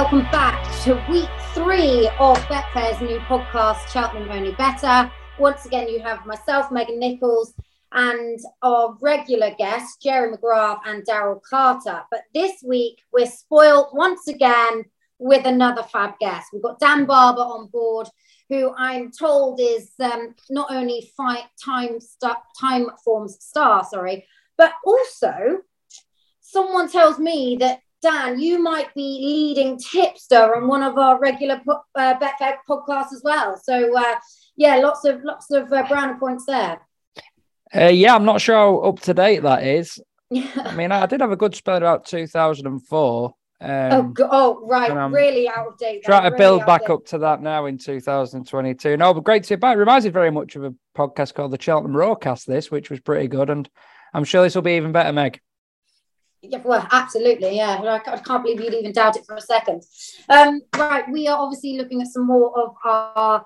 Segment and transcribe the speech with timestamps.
[0.00, 5.12] Welcome back to week three of Betfair's new podcast, Cheltenham Only Better.
[5.38, 7.52] Once again, you have myself, Megan Nicholls,
[7.92, 12.02] and our regular guests, Jerry McGrath and Daryl Carter.
[12.10, 14.86] But this week, we're spoiled once again
[15.18, 16.48] with another fab guest.
[16.50, 18.08] We've got Dan Barber on board,
[18.48, 24.26] who I'm told is um, not only fight time, st- time forms star, sorry,
[24.56, 25.58] but also
[26.40, 31.60] someone tells me that Dan, you might be leading tipster on one of our regular
[31.66, 33.60] po- uh, Betfair podcasts as well.
[33.62, 34.16] So uh,
[34.56, 36.80] yeah, lots of lots of uh, brownie points there.
[37.74, 39.98] Uh, yeah, I'm not sure how up to date that is.
[40.34, 43.34] I mean, I did have a good spell about 2004.
[43.62, 46.02] Um, oh, oh, right, really out of date.
[46.02, 48.96] Try to really build back up to that now in 2022.
[48.96, 49.76] No, but great to be back.
[49.76, 53.00] It reminds me very much of a podcast called the Cheltenham Rawcast, this, which was
[53.00, 53.50] pretty good.
[53.50, 53.68] And
[54.14, 55.40] I'm sure this will be even better, Meg.
[56.42, 57.56] Yeah, well, absolutely.
[57.56, 59.82] Yeah, I can't believe you'd even doubt it for a second.
[60.28, 63.44] Um, right, we are obviously looking at some more of our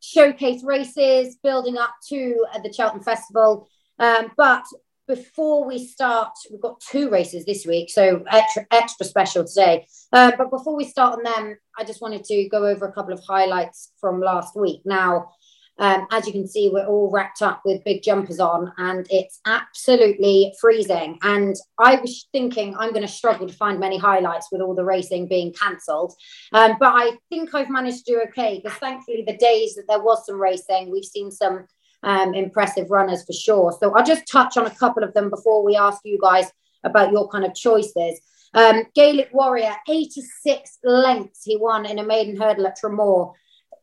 [0.00, 3.68] showcase races, building up to the Cheltenham Festival.
[3.98, 4.64] Um, but
[5.06, 9.86] before we start, we've got two races this week, so extra extra special today.
[10.12, 13.12] Um, but before we start on them, I just wanted to go over a couple
[13.12, 14.80] of highlights from last week.
[14.84, 15.32] Now,
[15.80, 19.40] um, as you can see, we're all wrapped up with big jumpers on, and it's
[19.46, 21.18] absolutely freezing.
[21.22, 24.84] And I was thinking I'm going to struggle to find many highlights with all the
[24.84, 26.12] racing being cancelled.
[26.52, 30.02] Um, but I think I've managed to do okay because thankfully, the days that there
[30.02, 31.66] was some racing, we've seen some
[32.02, 33.74] um, impressive runners for sure.
[33.80, 36.52] So I'll just touch on a couple of them before we ask you guys
[36.84, 38.20] about your kind of choices.
[38.52, 43.32] Um, Gaelic Warrior, 86 lengths he won in a maiden hurdle at Tramore.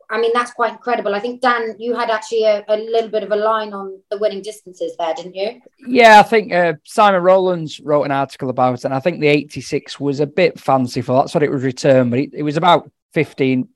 [0.09, 1.13] I mean, that's quite incredible.
[1.13, 4.17] I think, Dan, you had actually a, a, little bit of a line on the
[4.17, 5.61] winning distances there, didn't you?
[5.85, 9.27] Yeah, I think uh, Simon Rowlands wrote an article about it, and I think the
[9.27, 11.17] 86 was a bit fanciful.
[11.17, 13.67] That's what it was returned, but it, it was about 15,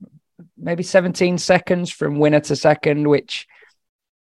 [0.56, 3.46] maybe 17 seconds from winner to second, which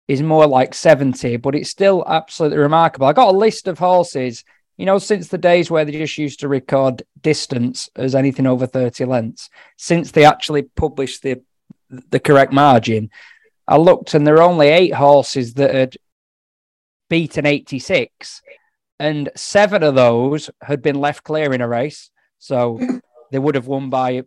[0.09, 3.07] is more like 70, but it's still absolutely remarkable.
[3.07, 4.43] I got a list of horses,
[4.77, 8.67] you know, since the days where they just used to record distance as anything over
[8.67, 11.41] 30 lengths, since they actually published the
[12.11, 13.11] the correct margin.
[13.67, 15.97] I looked and there were only eight horses that had
[17.09, 18.43] beaten 86,
[18.99, 22.11] and seven of those had been left clear in a race.
[22.39, 22.81] So
[23.31, 24.23] they would have won by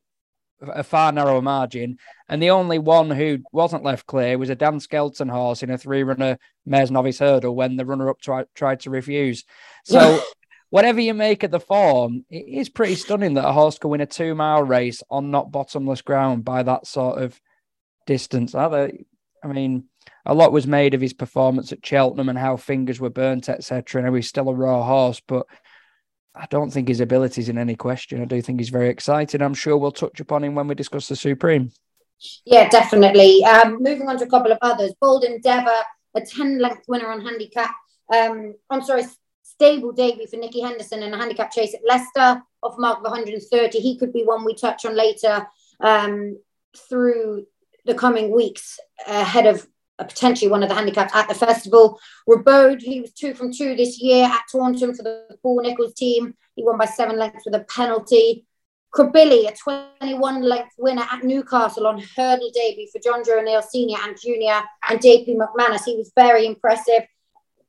[0.62, 1.98] a far narrower margin.
[2.30, 5.78] And the only one who wasn't left clear was a Dan Skelton horse in a
[5.78, 9.44] three runner Mares Novice hurdle when the runner up tried, tried to refuse.
[9.84, 10.22] So,
[10.70, 14.02] whatever you make of the form, it is pretty stunning that a horse can win
[14.02, 17.40] a two mile race on not bottomless ground by that sort of
[18.06, 18.56] distance.
[18.56, 18.92] I
[19.46, 19.86] mean,
[20.26, 24.04] a lot was made of his performance at Cheltenham and how fingers were burnt, etc.
[24.04, 25.46] And he's still a raw horse, but
[26.36, 28.22] I don't think his abilities in any question.
[28.22, 29.42] I do think he's very exciting.
[29.42, 31.72] I'm sure we'll touch upon him when we discuss the Supreme.
[32.46, 33.44] Yeah, definitely.
[33.44, 34.94] Um, moving on to a couple of others.
[35.00, 35.84] Bold Endeavour,
[36.16, 37.72] a 10 length winner on handicap.
[38.14, 39.04] Um, I'm sorry,
[39.42, 43.80] stable debut for Nicky Henderson in a handicap chase at Leicester off mark of 130.
[43.80, 45.46] He could be one we touch on later
[45.82, 46.38] um,
[46.90, 47.46] through
[47.86, 49.68] the coming weeks ahead of
[49.98, 52.00] potentially one of the handicaps at the festival.
[52.28, 56.36] Rabode, he was two from two this year at Taunton for the Paul Nicholls team.
[56.56, 58.46] He won by seven lengths with a penalty.
[58.94, 59.56] Krabilly, a
[60.00, 63.98] 21 length winner at Newcastle on hurdle debut for Jonjo O'Neill Sr.
[64.04, 65.86] and Junior and JP McManus.
[65.86, 67.04] He was very impressive.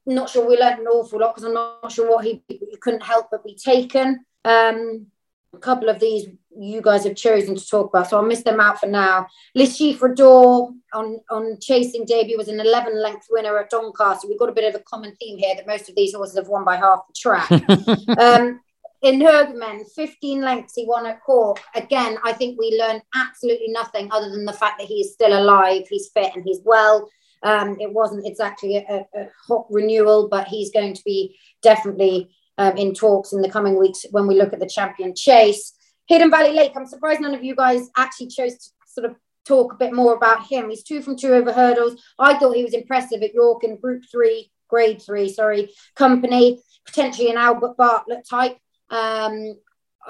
[0.04, 3.02] Not sure we learned an awful lot because I'm not sure what he, he couldn't
[3.02, 4.26] help but be taken.
[4.44, 5.06] Um,
[5.54, 8.60] a couple of these you guys have chosen to talk about, so I'll miss them
[8.60, 9.26] out for now.
[9.54, 14.28] Les Chiffres d'Or on, on Chasing Debut was an 11 length winner at Doncaster.
[14.28, 16.48] We've got a bit of a common theme here that most of these horses have
[16.48, 17.50] won by half the track.
[18.18, 18.60] um,
[19.04, 21.60] Energumen, 15 lengths he won at Cork.
[21.74, 25.38] Again, I think we learned absolutely nothing other than the fact that he is still
[25.38, 27.10] alive, he's fit, and he's well.
[27.42, 32.76] Um, it wasn't exactly a, a, hot renewal, but he's going to be definitely um,
[32.76, 35.72] in talks in the coming weeks when we look at the champion chase.
[36.06, 39.72] Hidden Valley Lake, I'm surprised none of you guys actually chose to sort of talk
[39.72, 40.70] a bit more about him.
[40.70, 42.00] He's two from two over hurdles.
[42.18, 47.30] I thought he was impressive at Cork in Group Three, Grade Three, sorry, company, potentially
[47.30, 48.58] an Albert Bartlett type.
[48.90, 49.54] Um,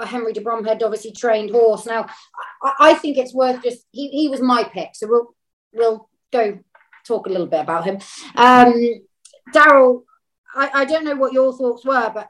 [0.02, 1.87] Henry de Bromhead, obviously trained horse.
[1.87, 2.06] Now,
[2.62, 5.35] I, I, think it's worth just he, he was my pick, so we'll
[5.73, 6.58] we'll go
[7.06, 7.99] talk a little bit about him.
[8.35, 8.75] Um,
[9.55, 10.02] Daryl,
[10.55, 12.29] I, I don't know what your thoughts were, but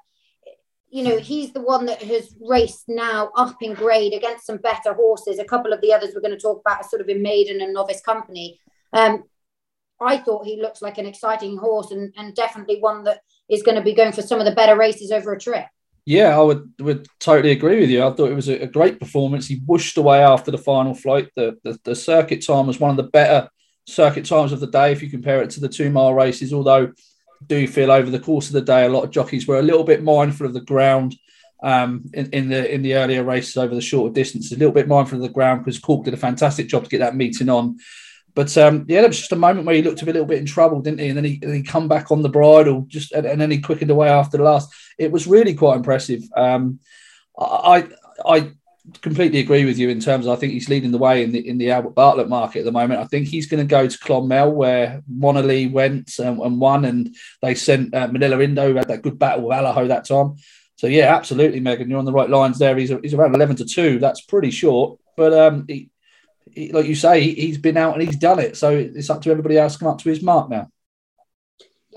[0.94, 4.94] you know, he's the one that has raced now up in grade against some better
[4.94, 5.40] horses.
[5.40, 7.60] A couple of the others we're going to talk about are sort of in maiden
[7.60, 8.60] and novice company.
[8.92, 9.24] Um,
[10.00, 13.74] I thought he looks like an exciting horse and, and definitely one that is going
[13.74, 15.66] to be going for some of the better races over a trip.
[16.06, 18.04] Yeah, I would would totally agree with you.
[18.04, 19.48] I thought it was a, a great performance.
[19.48, 21.28] He whooshed away after the final flight.
[21.34, 23.48] The, the, the circuit time was one of the better
[23.88, 26.52] circuit times of the day if you compare it to the two mile races.
[26.52, 26.92] Although,
[27.46, 29.84] do feel over the course of the day, a lot of jockeys were a little
[29.84, 31.16] bit mindful of the ground
[31.62, 34.52] um, in, in the in the earlier races over the shorter distances.
[34.52, 36.98] A little bit mindful of the ground because Cork did a fantastic job to get
[36.98, 37.78] that meeting on.
[38.34, 40.46] But um, yeah, there was just a moment where he looked a little bit in
[40.46, 41.08] trouble, didn't he?
[41.08, 43.60] And then he, and he come back on the bridle, just and, and, then he
[43.60, 44.74] quickened away after the last.
[44.98, 46.22] It was really quite impressive.
[46.36, 46.80] Um,
[47.38, 47.88] I
[48.26, 48.52] I
[49.00, 50.26] completely agree with you in terms.
[50.26, 52.64] Of, I think he's leading the way in the in the Albert Bartlett market at
[52.64, 53.00] the moment.
[53.00, 57.14] I think he's going to go to Clonmel where Monelli went and, and won, and
[57.42, 60.36] they sent uh, Minella Indo had that good battle with Allaho that time.
[60.76, 62.76] So yeah, absolutely, Megan, you're on the right lines there.
[62.76, 63.98] He's he's around eleven to two.
[63.98, 65.90] That's pretty short, but um, he,
[66.50, 68.56] he, like you say, he, has been out and he's done it.
[68.56, 70.68] So it's up to everybody else to come up to his mark now.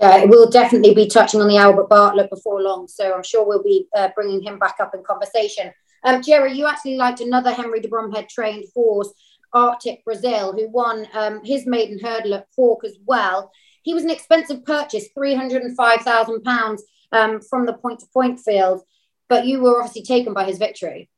[0.00, 2.86] Yeah, we'll definitely be touching on the Albert Bartlett before long.
[2.86, 5.72] So I'm sure we'll be uh, bringing him back up in conversation.
[6.04, 9.12] Um, Jerry, you actually liked another Henry de Bromhead trained horse,
[9.52, 13.50] Arctic Brazil, who won um, his maiden hurdle at Cork as well.
[13.82, 16.78] He was an expensive purchase, £305,000
[17.12, 18.82] um, from the point to point field,
[19.28, 21.08] but you were obviously taken by his victory.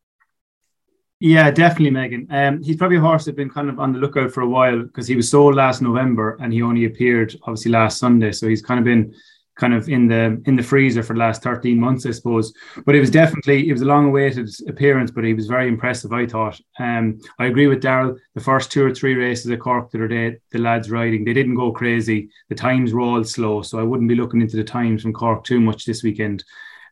[1.23, 2.27] Yeah, definitely, Megan.
[2.31, 4.83] Um, he's probably a horse that's been kind of on the lookout for a while
[4.83, 8.33] because he was sold last November and he only appeared obviously last Sunday.
[8.33, 9.15] So he's kind of been
[9.61, 12.53] kind of in the in the freezer for the last 13 months, I suppose.
[12.87, 16.13] But it was definitely it was a long awaited appearance, but he was very impressive,
[16.13, 16.59] I thought.
[16.79, 18.17] Um, I agree with Daryl.
[18.35, 21.35] The first two or three races at Cork the other day, the lads riding, they
[21.35, 22.31] didn't go crazy.
[22.49, 25.45] The times were all slow, so I wouldn't be looking into the times from Cork
[25.45, 26.43] too much this weekend.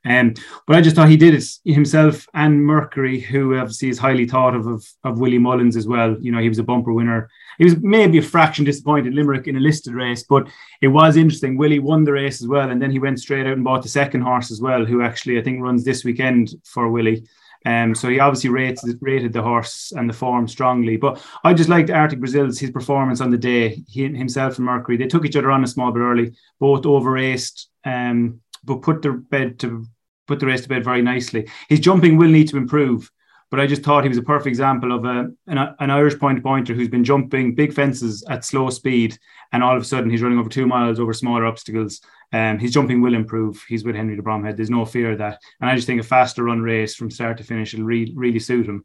[0.05, 0.35] Um,
[0.67, 4.55] but I just thought he did it himself and Mercury, who obviously is highly thought
[4.55, 6.17] of, of of Willie Mullins as well.
[6.21, 7.29] You know, he was a bumper winner.
[7.59, 10.47] He was maybe a fraction disappointed Limerick in a listed race, but
[10.81, 11.57] it was interesting.
[11.57, 13.89] Willie won the race as well, and then he went straight out and bought the
[13.89, 17.27] second horse as well, who actually I think runs this weekend for Willie.
[17.67, 20.97] Um, so he obviously rated rated the horse and the form strongly.
[20.97, 23.83] But I just liked Arctic Brazil's his performance on the day.
[23.89, 27.11] He himself and Mercury they took each other on a small bit early, both over
[27.11, 27.69] raced.
[27.85, 29.85] Um, but put the bed to
[30.27, 31.49] put the bed very nicely.
[31.69, 33.11] His jumping will need to improve,
[33.51, 36.43] but I just thought he was a perfect example of a, an, an Irish point
[36.43, 39.19] pointer who's been jumping big fences at slow speed,
[39.53, 42.01] and all of a sudden he's running over two miles over smaller obstacles.
[42.33, 43.65] Um, his jumping will improve.
[43.67, 44.57] He's with Henry de Bromhead.
[44.57, 45.41] There's no fear of that.
[45.61, 48.39] And I just think a faster run race from start to finish will re- really
[48.39, 48.85] suit him.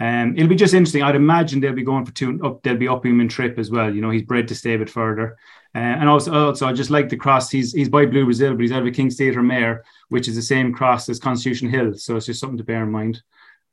[0.00, 1.02] Um, it'll be just interesting.
[1.02, 2.62] I'd imagine they'll be going for two up.
[2.62, 3.94] They'll be upping him in trip as well.
[3.94, 5.36] You know, he's bred to stay a bit further.
[5.74, 7.50] Uh, and also, also, I just like the cross.
[7.50, 10.34] He's he's by Blue Bresil, but he's out of a King's Theatre mare, which is
[10.34, 11.94] the same cross as Constitution Hill.
[11.94, 13.22] So it's just something to bear in mind.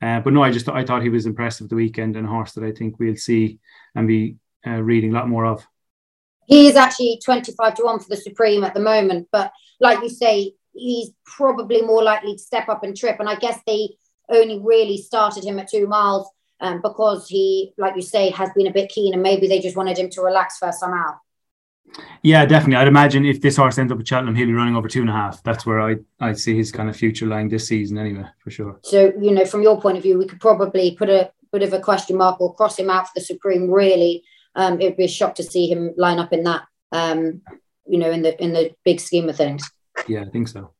[0.00, 2.52] Uh, but no, I just I thought he was impressive the weekend and a horse
[2.52, 3.58] that I think we'll see
[3.96, 4.36] and be
[4.66, 5.66] uh, reading a lot more of.
[6.46, 9.28] He is actually 25 to 1 for the Supreme at the moment.
[9.30, 13.16] But like you say, he's probably more likely to step up and trip.
[13.20, 13.96] And I guess they
[14.30, 16.28] only really started him at two miles
[16.60, 19.76] um, because he, like you say, has been a bit keen and maybe they just
[19.76, 21.18] wanted him to relax first out.
[22.22, 22.76] Yeah, definitely.
[22.76, 25.10] I'd imagine if this horse ends up at Cheltenham, he'll be running over two and
[25.10, 25.42] a half.
[25.42, 28.78] That's where I I see his kind of future lying this season, anyway, for sure.
[28.82, 31.72] So you know, from your point of view, we could probably put a bit of
[31.72, 33.70] a question mark or cross him out for the Supreme.
[33.70, 34.24] Really,
[34.54, 36.62] um, it'd be a shock to see him line up in that.
[36.92, 37.42] Um,
[37.86, 39.68] you know, in the in the big scheme of things.
[40.06, 40.72] Yeah, I think so.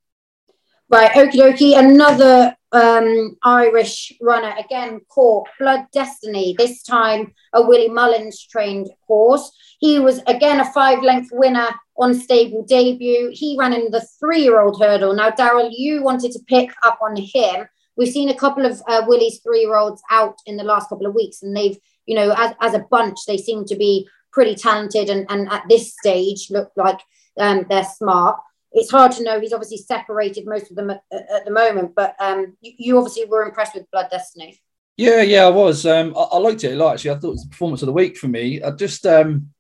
[0.90, 1.78] Right, okie dokie.
[1.78, 6.54] Another um, Irish runner again, Cork Blood Destiny.
[6.58, 9.50] This time a Willie Mullins trained horse.
[9.78, 13.30] He was again a five length winner on stable debut.
[13.32, 15.14] He ran in the three year old hurdle.
[15.14, 17.66] Now, Daryl, you wanted to pick up on him.
[17.96, 21.06] We've seen a couple of uh, Willie's three year olds out in the last couple
[21.06, 24.54] of weeks, and they've, you know, as, as a bunch, they seem to be pretty
[24.54, 27.00] talented and, and at this stage look like
[27.38, 28.38] um, they're smart
[28.72, 29.40] it's hard to know.
[29.40, 33.24] He's obviously separated most of them at, at the moment, but um, you, you, obviously
[33.24, 34.60] were impressed with Blood Destiny.
[34.96, 35.86] Yeah, yeah, I was.
[35.86, 36.94] Um, I, I, liked it a lot.
[36.94, 38.62] Actually, I thought it was the performance of the week for me.
[38.62, 39.50] I just, um,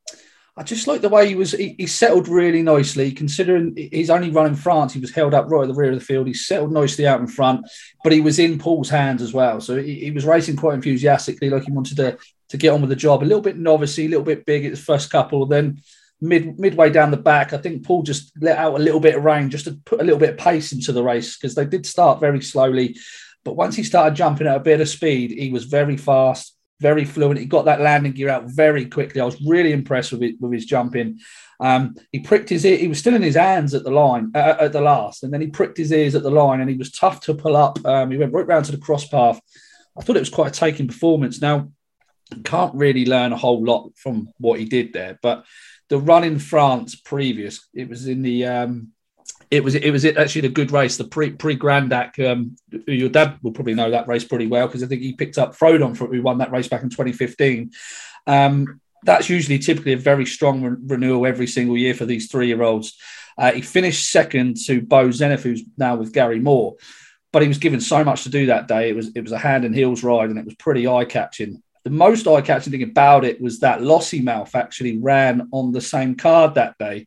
[0.56, 1.52] I just like the way he was.
[1.52, 4.92] He, he, settled really nicely, considering he's only run in France.
[4.92, 6.26] He was held up right at the rear of the field.
[6.26, 7.66] He settled nicely out in front,
[8.02, 9.60] but he was in Paul's hands as well.
[9.60, 12.90] So he, he was racing quite enthusiastically, like he wanted to to get on with
[12.90, 13.22] the job.
[13.22, 15.80] A little bit novice, a little bit big at the first couple, then
[16.20, 19.24] mid midway down the back, I think Paul just let out a little bit of
[19.24, 21.86] rain just to put a little bit of pace into the race because they did
[21.86, 22.96] start very slowly.
[23.44, 27.04] But once he started jumping at a bit of speed, he was very fast, very
[27.04, 27.40] fluent.
[27.40, 29.20] He got that landing gear out very quickly.
[29.20, 31.18] I was really impressed with it, with his jumping.
[31.60, 32.76] Um, he pricked his ear.
[32.76, 35.40] He was still in his hands at the line uh, at the last, and then
[35.40, 37.84] he pricked his ears at the line, and he was tough to pull up.
[37.84, 39.40] Um, he went right round to the cross path.
[39.98, 41.40] I thought it was quite a taking performance.
[41.40, 41.70] Now,
[42.44, 45.44] can't really learn a whole lot from what he did there, but
[45.88, 48.92] the run in France previous, it was in the um,
[49.50, 50.96] it was it was actually a good race.
[50.96, 54.82] The pre pre Grandac, um, your dad will probably know that race pretty well because
[54.82, 57.70] I think he picked up Frodon for who won that race back in 2015.
[58.26, 62.48] Um, that's usually typically a very strong re- renewal every single year for these three
[62.48, 62.96] year olds.
[63.38, 66.74] Uh, he finished second to Bo Zenith, who's now with Gary Moore,
[67.32, 68.90] but he was given so much to do that day.
[68.90, 71.62] It was it was a hand and heels ride, and it was pretty eye catching.
[71.84, 76.14] The most eye catching thing about it was that Lossiemouth actually ran on the same
[76.14, 77.06] card that day.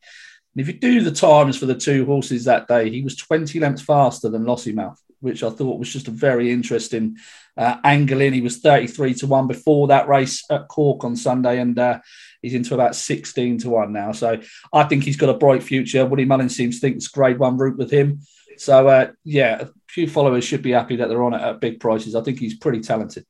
[0.54, 3.58] And if you do the times for the two horses that day, he was 20
[3.58, 7.16] lengths faster than Lossiemouth, which I thought was just a very interesting
[7.56, 8.34] uh, angle in.
[8.34, 12.00] He was 33 to 1 before that race at Cork on Sunday, and uh,
[12.42, 14.12] he's into about 16 to 1 now.
[14.12, 14.40] So
[14.72, 16.04] I think he's got a bright future.
[16.04, 18.20] Willie Mullins seems to think it's grade one route with him.
[18.58, 21.80] So, uh, yeah, a few followers should be happy that they're on it at big
[21.80, 22.14] prices.
[22.14, 23.24] I think he's pretty talented.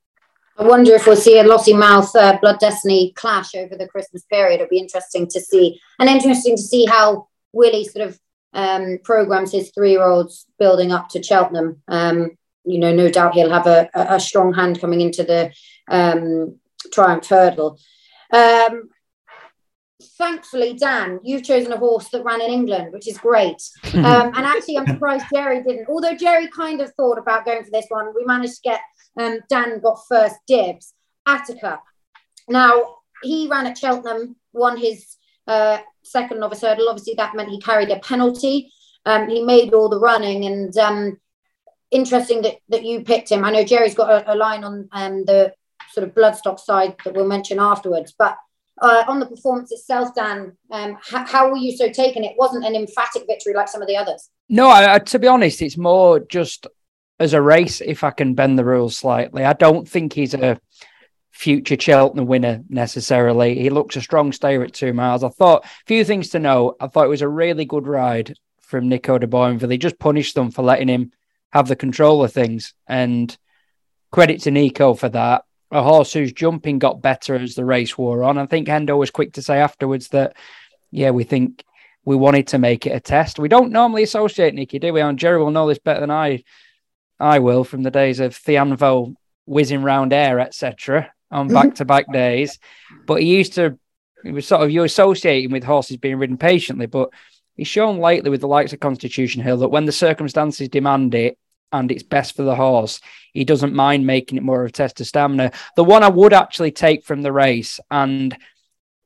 [0.59, 4.57] I wonder if we'll see a Lossiemouth uh, Blood Destiny clash over the Christmas period.
[4.57, 8.21] It'll be interesting to see, and interesting to see how Willie sort of
[8.53, 11.83] um, programs his three-year-olds building up to Cheltenham.
[11.89, 12.33] Um,
[12.65, 15.53] you know, no doubt he'll have a, a strong hand coming into the
[15.89, 16.59] um,
[16.93, 17.79] Triumph Hurdle.
[18.33, 18.91] Um,
[20.19, 23.63] thankfully, Dan, you've chosen a horse that ran in England, which is great.
[23.95, 25.87] Um, and actually, I'm surprised Jerry didn't.
[25.87, 28.81] Although Jerry kind of thought about going for this one, we managed to get
[29.19, 30.95] um, Dan got first dibs.
[31.27, 31.81] Attica.
[32.49, 35.17] Now he ran at Cheltenham, won his
[35.47, 36.89] uh, second novice hurdle.
[36.89, 38.73] Obviously, that meant he carried a penalty.
[39.07, 41.21] Um, he made all the running, and um,
[41.91, 43.45] interesting that, that you picked him.
[43.45, 45.53] I know Jerry's got a, a line on um, the
[45.93, 48.37] sort of bloodstock side that we'll mention afterwards, but
[48.81, 52.25] uh, on the performance itself, Dan, um, h- how were you so taken?
[52.25, 54.31] It wasn't an emphatic victory like some of the others.
[54.49, 56.67] No, I, I, to be honest, it's more just
[57.23, 57.81] as a race.
[57.81, 60.61] If I can bend the rules slightly, I don't think he's a
[61.31, 63.59] future Cheltenham winner necessarily.
[63.59, 65.25] He looks a strong stayer at two miles.
[65.25, 66.77] I thought a few things to know.
[66.81, 69.71] I thought it was a really good ride from Nico de Boinville.
[69.71, 71.13] He just punished them for letting him
[71.53, 72.75] have the control of things.
[72.87, 73.37] And
[74.11, 75.45] credit to Nico for that.
[75.71, 78.37] A horse whose jumping got better as the race wore on.
[78.37, 80.37] I think Hendo was quick to say afterwards that,
[80.91, 81.65] yeah, we think
[82.05, 83.39] we wanted to make it a test.
[83.39, 85.01] We don't normally associate Nicky, do we?
[85.01, 86.45] And Jerry will know this better than I
[87.23, 89.15] I will from the days of Thianvo
[89.47, 92.59] whizzing round air, etc on back to back days.
[93.07, 93.79] But he used to,
[94.23, 97.11] he was sort of, you associate him with horses being ridden patiently, but
[97.57, 101.39] he's shown lately with the likes of Constitution Hill that when the circumstances demand it
[101.73, 103.01] and it's best for the horse,
[103.33, 105.53] he doesn't mind making it more of a test of stamina.
[105.75, 108.37] The one I would actually take from the race, and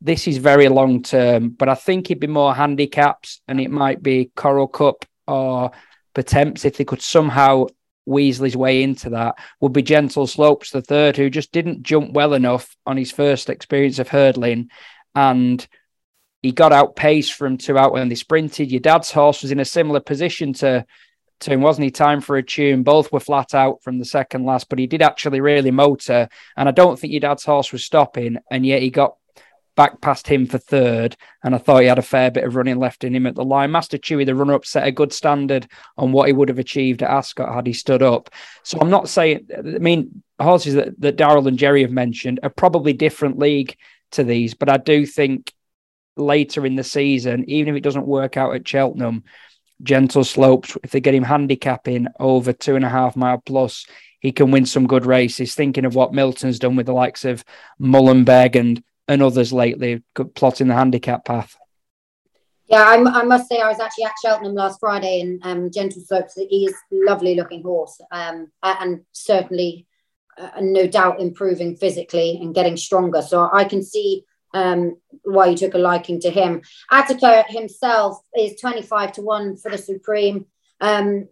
[0.00, 4.02] this is very long term, but I think it'd be more handicaps and it might
[4.02, 5.70] be Coral Cup or
[6.12, 7.66] Pertemps if they could somehow
[8.06, 12.34] Weasley's way into that would be Gentle Slopes, the third, who just didn't jump well
[12.34, 14.70] enough on his first experience of hurdling.
[15.14, 15.66] And
[16.42, 18.70] he got outpaced from two out when they sprinted.
[18.70, 20.86] Your dad's horse was in a similar position to,
[21.40, 21.90] to him, wasn't he?
[21.90, 22.82] Time for a tune.
[22.82, 26.28] Both were flat out from the second last, but he did actually really motor.
[26.56, 28.38] And I don't think your dad's horse was stopping.
[28.50, 29.16] And yet he got
[29.76, 32.78] back past him for third, and I thought he had a fair bit of running
[32.78, 33.70] left in him at the line.
[33.70, 37.02] Master Chewy, the runner up, set a good standard on what he would have achieved
[37.02, 38.30] at Ascot had he stood up.
[38.64, 42.50] So I'm not saying, I mean, horses that, that Daryl and Jerry have mentioned are
[42.50, 43.76] probably different league
[44.12, 45.52] to these, but I do think
[46.16, 49.24] later in the season, even if it doesn't work out at Cheltenham,
[49.82, 53.86] gentle slopes, if they get him handicapping over two and a half mile plus,
[54.20, 55.54] he can win some good races.
[55.54, 57.44] Thinking of what Milton's done with the likes of
[57.78, 60.02] Mullenbeg and and others lately
[60.34, 61.56] plotting the handicap path.
[62.68, 66.02] Yeah, I, I, must say I was actually at Cheltenham last Friday in um, Gentle
[66.02, 66.34] Slopes.
[66.34, 69.86] He is lovely looking horse um, and certainly
[70.36, 73.22] uh, no doubt improving physically and getting stronger.
[73.22, 76.62] So I can see um, why you took a liking to him.
[76.90, 80.46] Attica himself is 25 to 1 for the Supreme.
[80.80, 81.28] Um,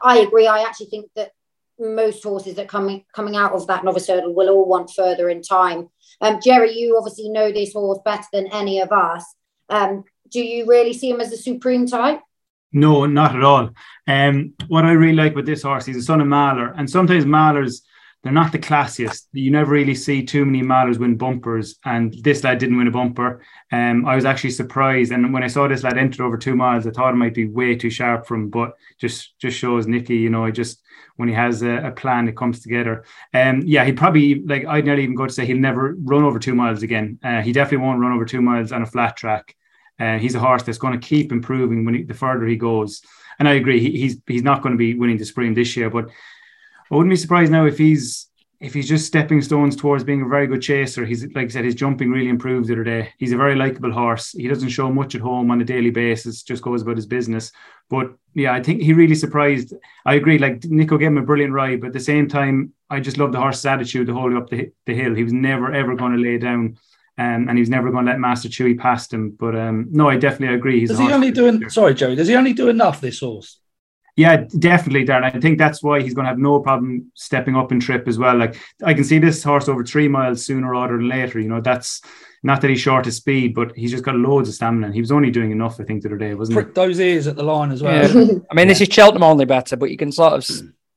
[0.00, 0.46] I agree.
[0.46, 1.32] I actually think that
[1.78, 5.42] most horses that coming coming out of that novice hurdle will all want further in
[5.42, 5.88] time.
[6.20, 9.24] Um, Jerry, you obviously know this horse better than any of us.
[9.68, 12.20] Um, do you really see him as a supreme type?
[12.72, 13.70] No, not at all.
[14.06, 17.24] Um, what I really like with this horse, he's a son of Mahler, and sometimes
[17.24, 17.80] Mahlers
[18.22, 19.28] they're not the classiest.
[19.32, 22.90] You never really see too many Mahlers win bumpers, and this lad didn't win a
[22.90, 23.42] bumper.
[23.70, 26.86] Um, I was actually surprised, and when I saw this lad enter over two miles,
[26.86, 30.16] I thought it might be way too sharp for him, but just just shows Nicky,
[30.16, 30.82] you know, just
[31.16, 33.04] when he has a, a plan, it comes together.
[33.34, 36.38] Um, yeah, he probably like I'd nearly even go to say he'll never run over
[36.38, 37.18] two miles again.
[37.22, 39.54] Uh, he definitely won't run over two miles on a flat track.
[40.00, 43.02] Uh, he's a horse that's going to keep improving when he, the further he goes.
[43.38, 45.90] And I agree, he, he's he's not going to be winning the sprint this year,
[45.90, 46.08] but
[46.90, 48.28] I wouldn't be surprised now if he's
[48.60, 51.64] if he's just stepping stones towards being a very good chaser, he's like I said,
[51.64, 53.12] his jumping really improved the other day.
[53.18, 54.32] He's a very likable horse.
[54.32, 57.52] He doesn't show much at home on a daily basis, just goes about his business.
[57.88, 59.74] But yeah, I think he really surprised.
[60.04, 60.38] I agree.
[60.38, 63.32] Like Nico gave him a brilliant ride, but at the same time, I just love
[63.32, 65.14] the horse's attitude the whole way up the, the hill.
[65.14, 66.78] He was never ever going to lay down.
[67.16, 69.30] Um, and he's never going to let Master Chewy past him.
[69.30, 70.80] But um, no, I definitely agree.
[70.80, 71.68] He's does he only do?
[71.68, 72.14] sorry, Joey.
[72.14, 73.00] Does he only do enough?
[73.00, 73.58] This horse.
[74.18, 75.32] Yeah, definitely, Darren.
[75.32, 78.18] I think that's why he's going to have no problem stepping up in trip as
[78.18, 78.36] well.
[78.36, 81.38] Like I can see this horse over three miles sooner rather than later.
[81.38, 82.02] You know, that's
[82.42, 84.92] not that he's short of speed, but he's just got loads of stamina.
[84.92, 87.36] He was only doing enough, I think, the other day, wasn't Prick those ears at
[87.36, 87.94] the line as well.
[87.94, 88.38] Yeah.
[88.50, 90.50] I mean, this is Cheltenham only better, but you can sort of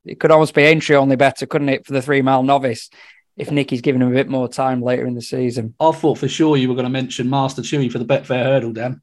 [0.04, 2.90] it could almost be entry only better, couldn't it, for the three mile novice?
[3.36, 6.28] If Nicky's given him a bit more time later in the season, I thought for
[6.28, 9.00] sure you were going to mention Master Chewy for the Betfair hurdle, Dan.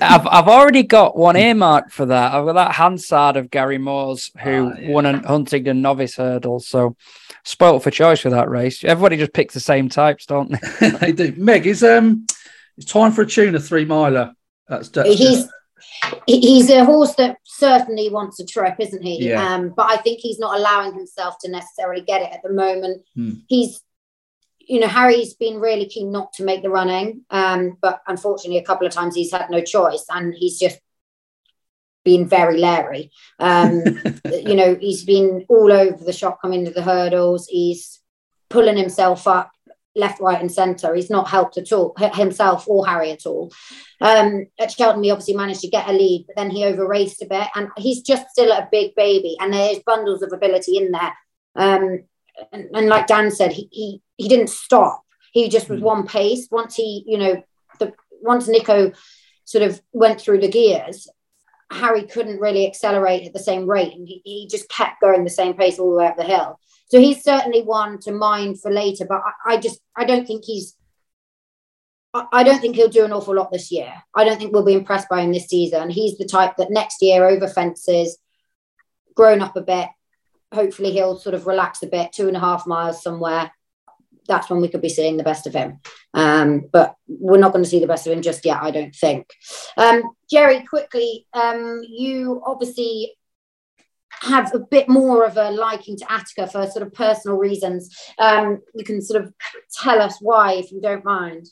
[0.00, 2.32] I've I've already got one earmarked for that.
[2.32, 4.90] I've got that Hansard of Gary Moores who oh, yeah.
[4.90, 6.60] won a Huntingdon novice hurdle.
[6.60, 6.96] So
[7.44, 8.84] spoilt for choice for that race.
[8.84, 10.90] Everybody just picks the same types, don't they?
[10.90, 11.34] they do.
[11.36, 12.26] Meg, is um
[12.76, 14.32] it's time for a tune, a three miler.
[14.68, 15.48] That's, that's he's
[16.26, 19.28] he's a horse that certainly wants a trip, isn't he?
[19.28, 19.54] Yeah.
[19.54, 23.02] Um, but I think he's not allowing himself to necessarily get it at the moment.
[23.14, 23.32] Hmm.
[23.48, 23.80] He's
[24.66, 28.64] you know, Harry's been really keen not to make the running, um, but unfortunately, a
[28.64, 30.78] couple of times he's had no choice, and he's just
[32.04, 33.10] been very leery.
[33.38, 33.82] Um,
[34.32, 37.46] you know, he's been all over the shop, coming to the hurdles.
[37.48, 38.00] He's
[38.48, 39.50] pulling himself up
[39.96, 40.94] left, right, and centre.
[40.94, 43.52] He's not helped at all himself or Harry at all.
[44.00, 47.22] Um, at Cheltenham, he obviously managed to get a lead, but then he over raced
[47.22, 50.90] a bit, and he's just still a big baby, and there's bundles of ability in
[50.92, 51.14] there.
[51.56, 52.04] Um,
[52.52, 55.02] and, and, like Dan said, he, he he didn't stop.
[55.32, 55.84] He just was mm.
[55.84, 56.48] one pace.
[56.50, 57.42] Once he, you know,
[57.78, 58.92] the once Nico
[59.44, 61.08] sort of went through the gears,
[61.70, 65.30] Harry couldn't really accelerate at the same rate, and he, he just kept going the
[65.30, 66.58] same pace all the way up the hill.
[66.86, 70.44] So he's certainly one to mind for later, but I, I just I don't think
[70.44, 70.76] he's
[72.14, 73.92] I don't think he'll do an awful lot this year.
[74.14, 75.90] I don't think we'll be impressed by him this season.
[75.90, 78.18] He's the type that next year over fences,
[79.16, 79.88] grown up a bit.
[80.54, 83.50] Hopefully he'll sort of relax a bit, two and a half miles somewhere,
[84.26, 85.80] that's when we could be seeing the best of him.
[86.12, 88.94] Um, but we're not going to see the best of him just yet, I don't
[88.94, 89.28] think.
[89.76, 93.14] Um, Jerry, quickly, um, you obviously
[94.20, 97.94] have a bit more of a liking to Attica for sort of personal reasons.
[98.18, 99.34] Um, you can sort of
[99.72, 101.46] tell us why, if you don't mind.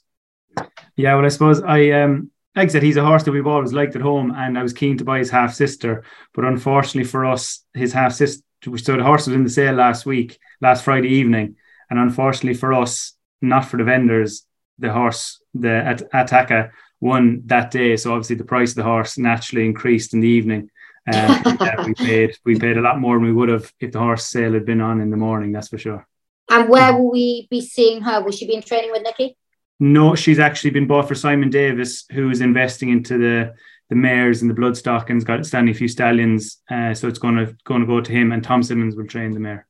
[0.97, 3.73] Yeah, well, I suppose I um, like I said, he's a horse that we've always
[3.73, 7.25] liked at home, and I was keen to buy his half sister, but unfortunately for
[7.25, 8.45] us, his half sister.
[8.65, 11.57] So the horse was in the sale last week, last Friday evening,
[11.91, 14.47] and unfortunately for us, not for the vendors,
[14.79, 16.71] the horse, the At- Attica,
[17.01, 17.97] won that day.
[17.97, 20.71] So obviously the price of the horse naturally increased in the evening.
[21.05, 23.99] Um, yeah, we paid we paid a lot more than we would have if the
[23.99, 25.51] horse sale had been on in the morning.
[25.51, 26.07] That's for sure.
[26.49, 28.23] And where will we be seeing her?
[28.23, 29.37] Will she be in training with Nicky?
[29.81, 33.55] No, she's actually been bought for Simon Davis, who is investing into the
[33.93, 36.63] the mares and the bloodstock and has got standing a few stallions.
[36.71, 39.33] Uh, so it's going to going to go to him, and Tom Simmons will train
[39.33, 39.67] the mare.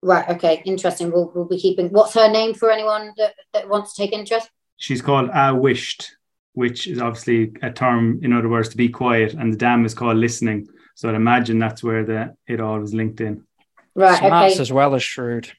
[0.00, 0.26] Right.
[0.30, 0.62] Okay.
[0.64, 1.12] Interesting.
[1.12, 1.90] We'll, we'll be keeping.
[1.90, 4.48] What's her name for anyone that, that wants to take interest?
[4.78, 6.16] She's called A Wished,
[6.54, 9.92] which is obviously a term, in other words, to be quiet, and the dam is
[9.92, 10.68] called listening.
[10.94, 13.44] So I'd imagine that's where the it all was linked in.
[13.94, 14.18] Right.
[14.18, 14.62] Smarts okay.
[14.62, 15.52] as well as shrewd.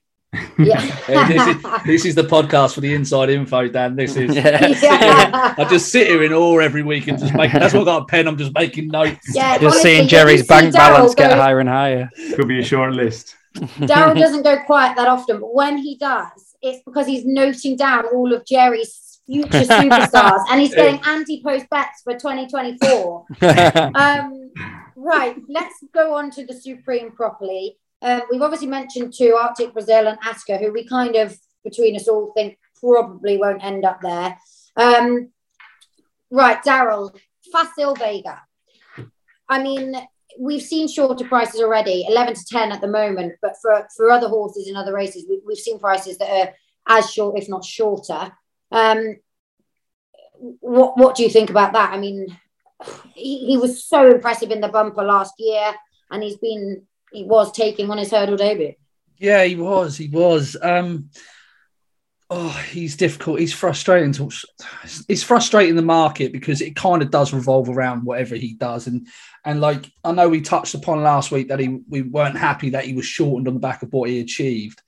[0.58, 0.82] Yeah.
[1.08, 3.96] this, is, this, is, the podcast for the inside info, Dan.
[3.96, 4.36] This is.
[4.48, 5.56] Yeah.
[5.58, 7.52] I just sit here in awe every week and just make.
[7.52, 8.28] That's what I got a pen.
[8.28, 9.34] I'm just making notes.
[9.34, 12.10] Yeah, just honestly, seeing Jerry's bank balance get higher and higher.
[12.36, 13.36] Could be a short list.
[13.56, 18.06] Darren doesn't go quiet that often, but when he does, it's because he's noting down
[18.08, 23.26] all of Jerry's future superstars and he's getting anti-post bets for 2024.
[23.96, 24.52] um,
[24.96, 27.78] right, let's go on to the Supreme properly.
[28.02, 32.08] Um, we've obviously mentioned two, Arctic Brazil and Attica, who we kind of, between us
[32.08, 34.38] all, think probably won't end up there.
[34.76, 35.32] Um,
[36.30, 37.16] right, Daryl,
[37.52, 38.42] Facile Vega.
[39.50, 39.96] I mean,
[40.40, 44.28] we've seen shorter prices already, 11 to 10 at the moment, but for, for other
[44.28, 46.54] horses in other races, we, we've seen prices that are
[46.88, 48.32] as short, if not shorter.
[48.72, 49.18] Um,
[50.60, 51.94] what, what do you think about that?
[51.94, 52.38] I mean,
[53.16, 55.74] he, he was so impressive in the bumper last year,
[56.12, 58.74] and he's been, he was taking on his hurdle debut.
[59.18, 59.98] Yeah, he was.
[59.98, 60.56] He was.
[60.62, 61.10] Um,
[62.30, 63.40] oh, he's difficult.
[63.40, 64.12] He's frustrating.
[64.14, 64.30] To,
[65.08, 68.88] it's frustrating the market because it kind of does revolve around whatever he does.
[68.88, 69.08] And
[69.46, 72.86] and like I know we touched upon last week that he we weren't happy that
[72.86, 74.82] he was shortened on the back of what he achieved.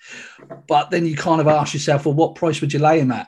[0.68, 3.28] But then you kind of ask yourself, well, what price would you lay him at?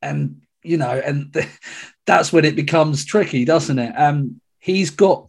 [0.00, 1.34] And you know, and
[2.06, 3.92] that's when it becomes tricky, doesn't it?
[3.96, 5.28] Um, he's got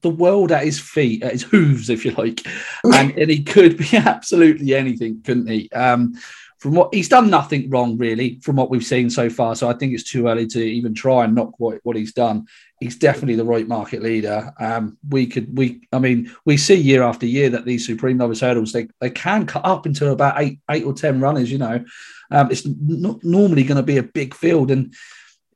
[0.00, 2.46] the world at his feet, at his hooves, if you like,
[2.84, 5.70] and, and he could be absolutely anything, couldn't he?
[5.72, 6.14] Um,
[6.58, 9.54] from what he's done, nothing wrong really, from what we've seen so far.
[9.54, 12.46] So I think it's too early to even try and knock what, what he's done.
[12.80, 14.52] He's definitely the right market leader.
[14.58, 18.40] Um, we could, we, I mean, we see year after year that these supreme novice
[18.40, 21.50] hurdles they they can cut up into about eight eight or ten runners.
[21.50, 21.84] You know,
[22.30, 24.94] um, it's not normally going to be a big field, and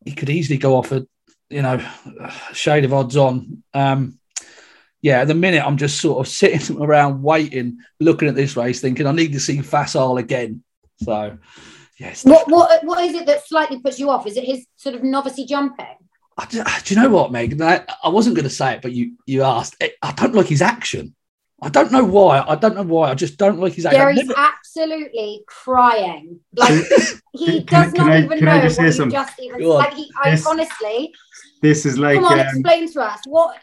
[0.05, 1.07] he could easily go off a
[1.51, 1.85] you know
[2.53, 3.63] shade of odds on.
[3.75, 4.19] Um,
[5.03, 8.81] yeah, at the minute I'm just sort of sitting around waiting, looking at this race,
[8.81, 10.62] thinking I need to see Facile again.
[11.03, 11.37] So,
[11.99, 12.25] yes.
[12.25, 14.27] What what what is it that slightly puts you off?
[14.27, 15.87] Is it his sort of novice jumping?
[16.38, 16.47] I,
[16.85, 17.61] do you know what, Meg?
[17.61, 19.83] I, I wasn't going to say it, but you you asked.
[20.01, 21.15] I don't like his action.
[21.61, 22.41] I don't know why.
[22.41, 23.11] I don't know why.
[23.11, 24.01] I just don't like his action.
[24.01, 24.35] Gary's never...
[24.37, 26.41] absolutely crying.
[26.55, 26.85] Like
[27.35, 29.62] he does not I, even know what he just even.
[29.62, 31.15] Like he, I, honestly.
[31.62, 32.17] This is like.
[32.17, 33.57] Come on, um, explain to us what.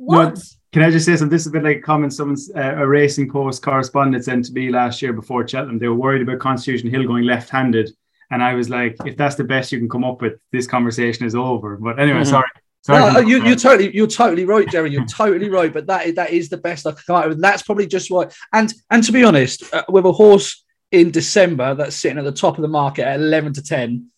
[0.00, 0.36] What?
[0.36, 1.28] No, can I just say something?
[1.28, 4.52] This is a bit like a comment someone's uh, a racing post correspondent sent to
[4.52, 5.78] me last year before Cheltenham.
[5.78, 7.90] They were worried about Constitution Hill going left-handed,
[8.30, 11.26] and I was like, if that's the best you can come up with, this conversation
[11.26, 11.76] is over.
[11.76, 12.30] But anyway, mm-hmm.
[12.30, 12.48] sorry.
[12.82, 14.90] Sorry no, you, are totally, you're totally right, Jerry.
[14.90, 15.70] You're totally right.
[15.70, 17.34] But that is, that is the best I can come out with.
[17.34, 18.28] And that's probably just why.
[18.54, 22.32] And and to be honest, uh, with a horse in December that's sitting at the
[22.32, 24.10] top of the market at 11 to 10,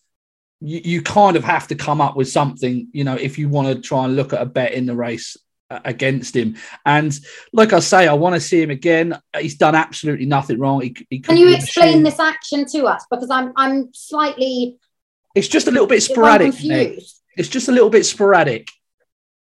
[0.61, 3.67] you, you kind of have to come up with something, you know, if you want
[3.67, 5.35] to try and look at a bet in the race
[5.85, 6.55] against him.
[6.85, 7.17] And
[7.51, 9.19] like I say, I want to see him again.
[9.37, 10.81] He's done absolutely nothing wrong.
[10.81, 13.05] He, he Can you explain this action to us?
[13.09, 14.77] Because I'm I'm slightly.
[15.35, 16.53] It's just a little bit sporadic.
[17.35, 18.69] It's just a little bit sporadic.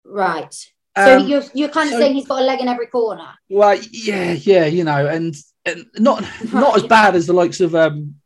[0.04, 0.54] Right.
[0.96, 3.28] So um, you're you're kind of so, saying he's got a leg in every corner.
[3.48, 6.52] Well, yeah, yeah, you know, and, and not right.
[6.52, 8.16] not as bad as the likes of um,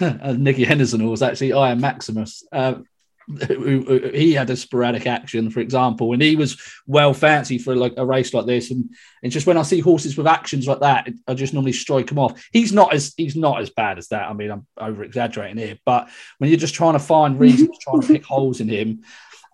[0.00, 2.44] Nicky Henderson or was actually Iron Maximus.
[2.50, 2.84] Um,
[3.28, 8.06] he had a sporadic action, for example, and he was well fancy for like a
[8.06, 8.70] race like this.
[8.70, 8.90] And
[9.22, 12.18] and just when I see horses with actions like that, I just normally strike him
[12.18, 12.42] off.
[12.52, 14.28] He's not as he's not as bad as that.
[14.28, 18.00] I mean, I'm over exaggerating here, but when you're just trying to find reasons, trying
[18.00, 19.02] to pick holes in him,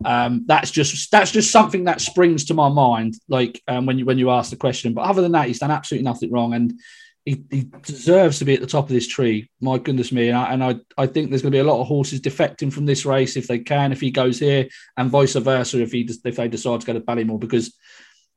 [0.05, 3.15] um, that's just that's just something that springs to my mind.
[3.29, 5.71] Like um, when you when you ask the question, but other than that, he's done
[5.73, 6.79] absolutely nothing wrong, and
[7.25, 9.51] he, he, deserves to be at the top of this tree.
[9.61, 10.29] My goodness me.
[10.29, 12.73] And I, and I, I think there's going to be a lot of horses defecting
[12.73, 16.09] from this race if they can, if he goes here, and vice versa if he
[16.25, 17.75] if they decide to go to Ballymore, because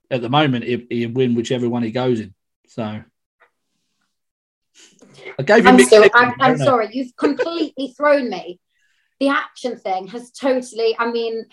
[0.09, 2.33] at the moment he, he'll win whichever one he goes in.
[2.67, 3.03] So
[5.37, 5.75] I gave him.
[5.75, 8.59] I'm, still, I'm, I'm sorry, you've completely thrown me.
[9.19, 10.95] The action thing has totally.
[10.97, 11.45] I mean,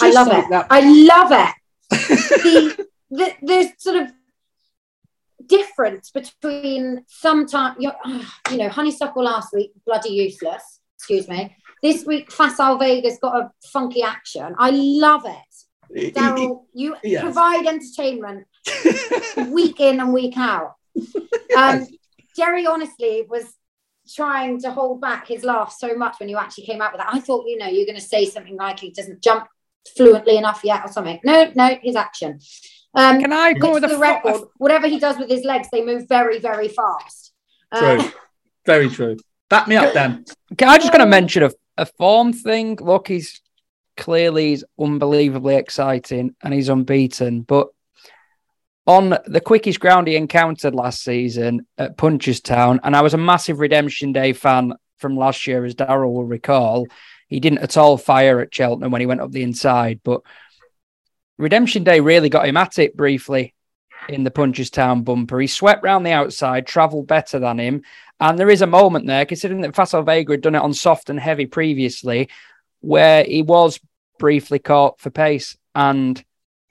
[0.00, 0.66] I love like it.
[0.70, 1.54] I love
[1.90, 2.86] it.
[3.10, 4.12] the the sort of
[5.48, 10.80] difference between sometimes, you know, honeysuckle last week, bloody useless.
[10.96, 11.56] Excuse me.
[11.82, 14.54] This week, Facile Vega's got a funky action.
[14.58, 16.14] I love it.
[16.14, 17.22] Daryl, you yes.
[17.22, 18.46] provide entertainment
[19.52, 20.74] week in and week out.
[21.56, 21.86] Um,
[22.36, 23.54] Jerry honestly was
[24.14, 27.12] trying to hold back his laugh so much when you actually came out with that.
[27.12, 29.46] I thought, you know, you're going to say something like he doesn't jump
[29.96, 31.20] fluently enough yet or something.
[31.24, 32.40] No, no, his action.
[32.94, 34.48] Um, Can I go with the record?
[34.56, 37.32] Whatever he does with his legs, they move very, very fast.
[37.74, 38.00] True.
[38.00, 38.10] Uh,
[38.64, 39.16] very true.
[39.50, 40.24] Back me up, Dan.
[40.56, 42.76] Can I just going to mention a, a form thing?
[42.80, 43.40] Look, he's
[43.96, 47.42] clearly he's unbelievably exciting and he's unbeaten.
[47.42, 47.68] But
[48.86, 53.60] on the quickest ground he encountered last season at Punchestown, and I was a massive
[53.60, 56.86] Redemption Day fan from last year, as Daryl will recall.
[57.28, 60.22] He didn't at all fire at Cheltenham when he went up the inside, but
[61.38, 63.54] Redemption Day really got him at it briefly
[64.08, 65.38] in the Punchestown bumper.
[65.38, 67.82] He swept round the outside, travelled better than him.
[68.20, 71.10] And there is a moment there, considering that Facile Vega had done it on soft
[71.10, 72.28] and heavy previously,
[72.80, 73.78] where he was
[74.18, 75.56] briefly caught for pace.
[75.74, 76.22] And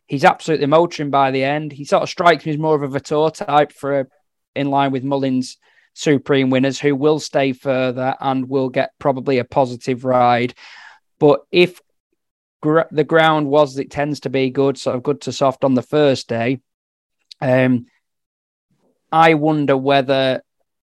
[0.08, 1.72] he's absolutely motoring by the end.
[1.72, 4.08] He sort of strikes me as more of a Vautour type for a,
[4.56, 5.58] in line with Mullins'
[5.94, 10.54] Supreme winners who will stay further and will get probably a positive ride.
[11.20, 11.80] But if
[12.62, 15.74] gr- the ground was it tends to be good, sort of good to soft on
[15.74, 16.60] the first day.
[17.42, 17.86] Um,
[19.12, 20.42] I wonder whether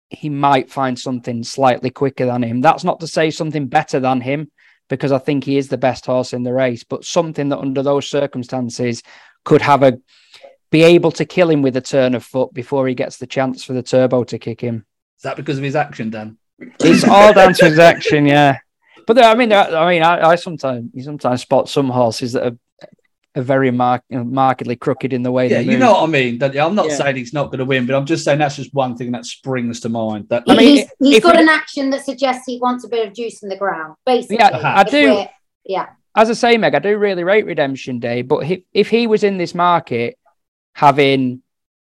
[0.10, 2.62] he might find something slightly quicker than him.
[2.62, 4.52] That's not to say something better than him,
[4.90, 7.84] because I think he is the best horse in the race, but something that under
[7.84, 9.04] those circumstances
[9.46, 10.00] could have a
[10.72, 13.64] be able to kill him with a turn of foot before he gets the chance
[13.64, 14.86] for the turbo to kick him.
[15.18, 16.38] Is that because of his action, Dan?
[16.80, 18.60] It's all down to his action, yeah.
[19.10, 22.34] But there, I mean, there, I mean, I, I, sometimes you sometimes spot some horses
[22.34, 22.58] that are,
[23.36, 25.50] are very mark, markedly crooked in the way.
[25.50, 26.44] Yeah, you know what I mean.
[26.44, 26.96] I'm not yeah.
[26.96, 29.26] saying he's not going to win, but I'm just saying that's just one thing that
[29.26, 30.30] springs to mind.
[30.30, 33.16] That I mean, he's, he's got an action that suggests he wants a bit of
[33.16, 33.96] juice in the ground.
[34.06, 35.26] Basically, yeah, I do.
[35.66, 35.88] Yeah.
[36.16, 39.24] as I say, Meg, I do really rate Redemption Day, but if, if he was
[39.24, 40.20] in this market
[40.74, 41.42] having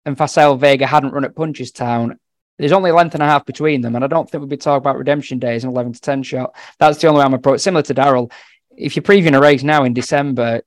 [0.05, 2.17] and Facile Vega hadn't run at Punchestown,
[2.57, 4.57] there's only a length and a half between them, and I don't think we'd be
[4.57, 6.55] talking about redemption days and 11 to 10 shot.
[6.79, 7.59] That's the only way I'm approaching.
[7.59, 8.31] Similar to Daryl,
[8.77, 10.61] if you're previewing a race now in December,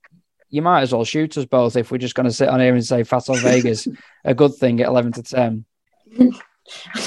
[0.51, 2.75] you might as well shoot us both if we're just going to sit on here
[2.75, 3.87] and say Facile Vega's
[4.25, 5.65] a good thing at 11 to 10.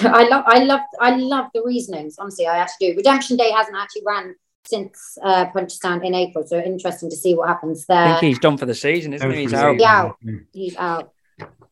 [0.03, 2.15] I love, I love, I love the reasonings.
[2.17, 2.97] Honestly, I actually do.
[2.97, 7.35] Redemption Day hasn't actually ran since uh, Punch Punchestown in April, so interesting to see
[7.35, 7.97] what happens there.
[7.97, 9.41] I think he's done for the season, isn't he?
[9.41, 9.73] He's out.
[9.75, 10.17] He's out.
[10.53, 11.13] He's out.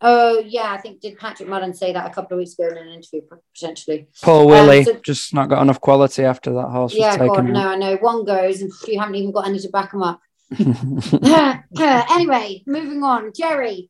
[0.02, 2.78] Oh yeah, I think did Patrick Mullen say that a couple of weeks ago in
[2.78, 3.22] an interview
[3.54, 4.08] potentially.
[4.22, 6.94] Poor Willie, um, so, just not got enough quality after that horse.
[6.96, 7.98] Yeah, God, no, I know.
[7.98, 10.22] One goes, and you haven't even got any to back him up.
[12.12, 13.34] anyway, moving on.
[13.36, 13.90] Jerry,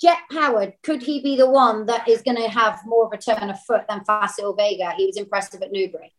[0.00, 3.18] Jet Howard, could he be the one that is going to have more of a
[3.18, 4.94] turn of foot than Facile Vega?
[4.96, 6.14] He was impressive at Newbury.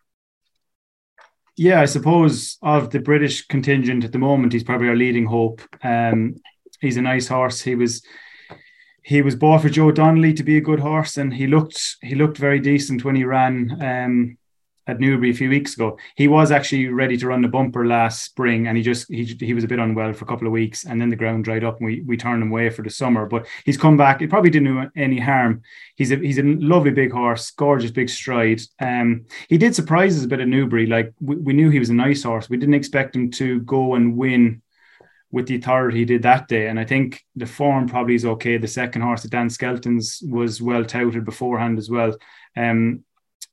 [1.57, 5.61] Yeah, I suppose of the British contingent at the moment, he's probably our leading hope.
[5.83, 6.35] Um,
[6.79, 7.59] he's a nice horse.
[7.59, 8.03] He was
[9.01, 12.15] he was bought for Joe Donnelly to be a good horse, and he looked he
[12.15, 14.37] looked very decent when he ran um,
[14.87, 15.97] at Newbury a few weeks ago.
[16.15, 19.53] He was actually ready to run the bumper last spring, and he just he, he
[19.53, 21.79] was a bit unwell for a couple of weeks, and then the ground dried up,
[21.79, 23.25] and we we turned him away for the summer.
[23.25, 24.21] But he's come back.
[24.21, 25.63] It probably didn't do any harm.
[25.95, 28.61] He's a he's a lovely big horse, gorgeous big stride.
[28.79, 30.85] Um, he did surprise us a bit at Newbury.
[30.85, 32.49] Like we, we knew he was a nice horse.
[32.49, 34.61] We didn't expect him to go and win
[35.31, 36.67] with the authority he did that day.
[36.67, 38.57] And I think the form probably is okay.
[38.57, 42.15] The second horse, the Dan Skelton's, was well touted beforehand as well.
[42.55, 43.03] Um,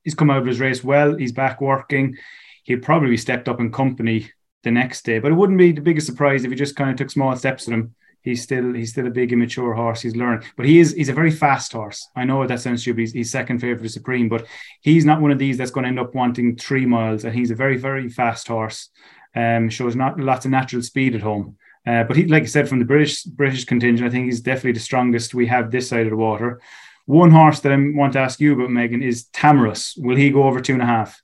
[0.03, 1.17] he's come out of his race well.
[1.17, 2.17] He's back working.
[2.65, 4.31] He'll probably stepped up in company
[4.65, 6.97] the next day, but it wouldn't be the biggest surprise if he just kind of
[6.97, 7.95] took small steps with him.
[8.23, 10.03] He's still he's still a big immature horse.
[10.03, 12.09] He's learning, but he is he's a very fast horse.
[12.17, 13.01] I know that sounds stupid.
[13.01, 14.47] He's, he's second favorite to Supreme, but
[14.83, 17.25] he's not one of these that's going to end up wanting three miles.
[17.25, 18.91] And he's a very very fast horse.
[19.37, 21.57] Um, shows not lots of natural speed at home.
[21.89, 24.73] Uh, but he, like I said, from the British British contingent, I think he's definitely
[24.73, 26.61] the strongest we have this side of the water.
[27.07, 29.95] One horse that I want to ask you about, Megan, is Tahmuras.
[29.97, 31.23] Will he go over two and a half?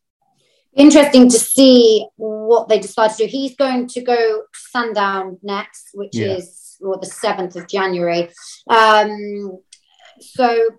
[0.75, 3.27] Interesting to see what they decide to do.
[3.27, 6.37] He's going to go Sandown next, which yeah.
[6.39, 8.31] is or the seventh of January.
[8.69, 9.59] Um,
[10.21, 10.71] so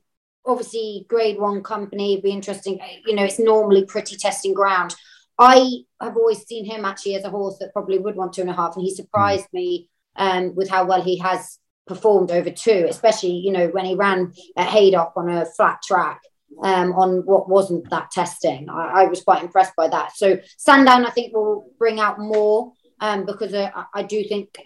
[0.46, 2.80] obviously, Grade One company be interesting.
[3.06, 4.96] You know, it's normally pretty testing ground.
[5.38, 8.50] I have always seen him actually as a horse that probably would want two and
[8.50, 12.88] a half, and he surprised me um, with how well he has performed over two,
[12.90, 16.22] especially you know when he ran at Haydock on a flat track
[16.64, 18.70] um, on what wasn't that testing.
[18.70, 20.16] I, I, was quite impressed by that.
[20.16, 22.72] So Sandown, I think, will bring out more
[23.02, 24.58] um, because uh, I do think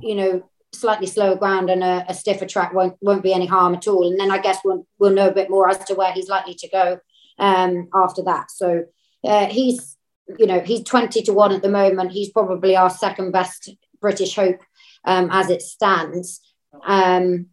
[0.00, 3.74] you know slightly slower ground and a, a, stiffer track won't won't be any harm
[3.74, 4.08] at all.
[4.08, 6.54] And then I guess we'll we'll know a bit more as to where he's likely
[6.54, 6.98] to go
[7.38, 8.50] um, after that.
[8.50, 8.84] So
[9.22, 9.96] uh, he's
[10.38, 12.12] you know, he's 20 to 1 at the moment.
[12.12, 14.60] He's probably our second best British hope
[15.04, 16.40] um, as it stands.
[16.86, 17.46] Um,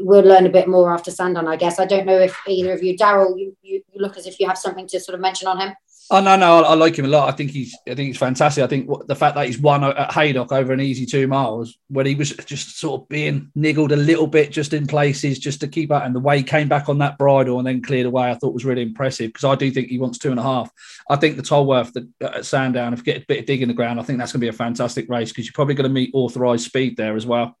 [0.00, 1.78] we'll learn a bit more after Sandown, I guess.
[1.78, 4.58] I don't know if either of you, Daryl, you, you look as if you have
[4.58, 5.74] something to sort of mention on him.
[6.10, 7.30] Oh no, no, I, I, like him a lot.
[7.30, 8.62] I think he's, I think he's fantastic.
[8.62, 12.04] I think the fact that he's won at Haydock over an easy two miles, when
[12.04, 15.68] he was just sort of being niggled a little bit, just in places, just to
[15.68, 18.30] keep out, and the way he came back on that bridle and then cleared away,
[18.30, 19.28] I thought was really impressive.
[19.28, 20.70] Because I do think he wants two and a half.
[21.08, 23.68] I think the Tolworth the, at Sandown, if you get a bit of dig in
[23.68, 25.88] the ground, I think that's going to be a fantastic race because you're probably going
[25.88, 27.56] to meet authorised speed there as well.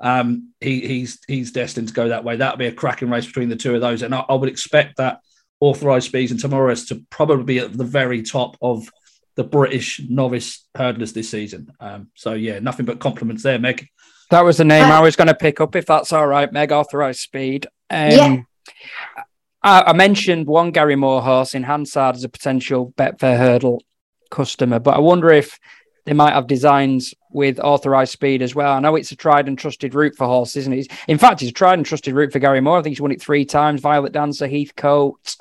[0.00, 2.36] Um, he, he's he's destined to go that way.
[2.36, 4.98] That'll be a cracking race between the two of those, and I, I would expect
[4.98, 5.20] that
[5.60, 8.88] authorized speeds and Tahmuras to probably be at the very top of
[9.34, 11.72] the British novice hurdlers this season.
[11.80, 13.88] Um, so yeah, nothing but compliments there, Meg.
[14.30, 16.52] That was the name uh, I was going to pick up, if that's all right,
[16.52, 16.72] Meg.
[16.72, 17.66] Authorized speed.
[17.88, 18.42] Um, yeah.
[19.62, 23.82] I, I, mentioned one Gary Moore horse in Hansard as a potential Betfair hurdle
[24.30, 25.58] customer, but I wonder if
[26.04, 28.72] they might have designs with authorized speed as well.
[28.72, 30.88] I know it's a tried and trusted route for horses, isn't it?
[31.06, 32.78] In fact, it's a tried and trusted route for Gary Moore.
[32.78, 33.80] I think he's won it three times.
[33.80, 35.36] Violet Dancer, Heathcote,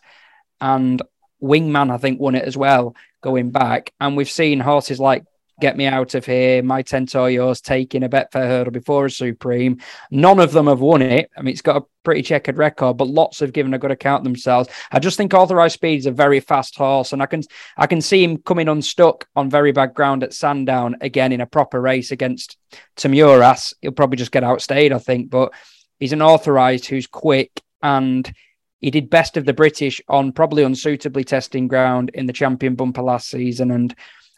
[0.61, 1.01] and
[1.41, 3.93] Wingman, I think, won it as well going back.
[3.99, 5.23] And we've seen horses like
[5.59, 9.05] Get Me Out of Here, My Tent Or Yours taking a bet Betfair hurdle before
[9.05, 9.81] a Supreme.
[10.11, 11.31] None of them have won it.
[11.35, 14.23] I mean, it's got a pretty checkered record, but lots have given a good account
[14.23, 14.69] themselves.
[14.91, 17.41] I just think Authorized Speed is a very fast horse, and I can
[17.75, 21.47] I can see him coming unstuck on very bad ground at Sandown again in a
[21.47, 22.57] proper race against
[22.95, 23.73] Tahmuras.
[23.81, 25.53] He'll probably just get outstayed, I think, but
[25.99, 28.31] he's an authorized who's quick and
[28.79, 33.01] he did best of the British on probably unsuitably testing ground in the champion bumper
[33.01, 33.71] last season.
[33.71, 33.95] And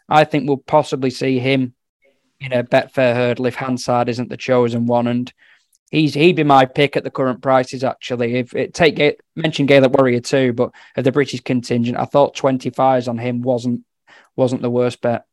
[0.08, 1.74] I think we'll possibly see him
[2.40, 5.06] in a Betfair hurdle if Hansard isn't the chosen one.
[5.06, 5.32] And
[5.90, 8.36] he's he'd be my pick at the current prices, actually.
[8.36, 12.36] If it take it mention Gaelic Warrior too, but of the British contingent, I thought
[12.36, 13.84] 25s on him wasn't
[14.36, 15.24] wasn't the worst bet.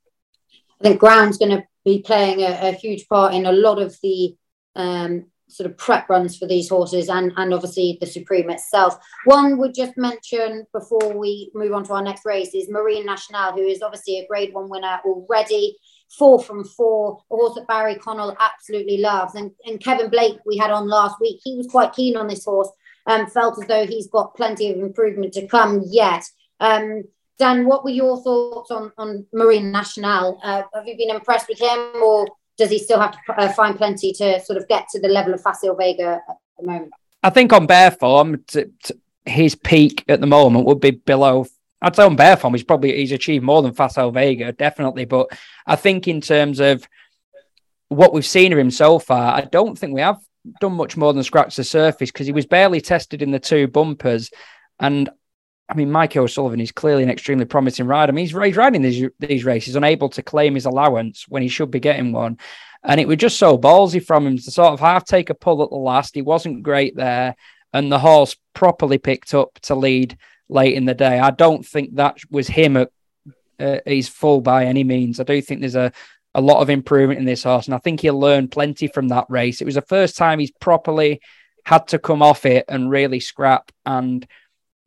[0.81, 3.97] I think ground's going to be playing a, a, huge part in a lot of
[4.03, 4.35] the
[4.75, 8.97] um, sort of prep runs for these horses and, and obviously the Supreme itself.
[9.25, 13.53] One would just mention before we move on to our next race is Marine Nationale,
[13.53, 15.77] who is obviously a grade one winner already.
[16.17, 19.35] Four from four, a horse that Barry Connell absolutely loves.
[19.35, 22.45] And, and Kevin Blake, we had on last week, he was quite keen on this
[22.45, 22.69] horse,
[23.07, 26.23] and felt as though he's got plenty of improvement to come yet.
[26.59, 27.03] Um,
[27.39, 30.39] Dan, what were your thoughts on, on Marine Nationale?
[30.41, 32.27] Uh, have you been impressed with him or
[32.57, 35.33] does he still have to uh, find plenty to sort of get to the level
[35.33, 36.91] of Facile Vega at the moment?
[37.23, 41.45] I think on bare form, to, to his peak at the moment would be below.
[41.81, 45.05] I'd say on bare form, he's probably he's achieved more than Facile Vega, definitely.
[45.05, 45.27] But
[45.65, 46.87] I think in terms of
[47.89, 50.19] what we've seen of him so far, I don't think we have
[50.59, 53.67] done much more than scratch the surface because he was barely tested in the two
[53.67, 54.31] bumpers,
[54.79, 55.09] and
[55.69, 58.11] I mean, Mike O'Sullivan is clearly an extremely promising rider.
[58.11, 61.49] I mean, he's, he's riding these these races, unable to claim his allowance when he
[61.49, 62.37] should be getting one.
[62.83, 65.63] And it was just so ballsy from him to sort of half take a pull
[65.63, 66.15] at the last.
[66.15, 67.35] He wasn't great there.
[67.73, 71.19] And the horse properly picked up to lead late in the day.
[71.19, 72.89] I don't think that was him at
[73.59, 75.19] uh, his full by any means.
[75.19, 75.91] I do think there's a,
[76.33, 77.65] a lot of improvement in this horse.
[77.65, 79.59] And I think he'll learn plenty from that race.
[79.59, 81.19] It was the first time he's properly
[81.65, 83.69] had to come off it and really scrap.
[83.85, 84.25] And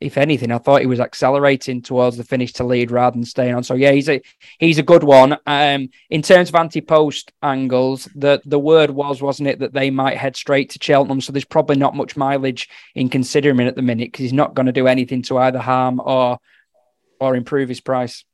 [0.01, 3.55] if anything, I thought he was accelerating towards the finish to lead rather than staying
[3.55, 3.63] on.
[3.63, 4.23] So yeah, he's a
[4.59, 5.37] he's a good one.
[5.47, 10.17] Um, in terms of anti-post angles, the the word was, wasn't it, that they might
[10.17, 11.21] head straight to Cheltenham.
[11.21, 14.55] So there's probably not much mileage in considering him at the minute because he's not
[14.55, 16.39] going to do anything to either harm or
[17.21, 18.25] or improve his price.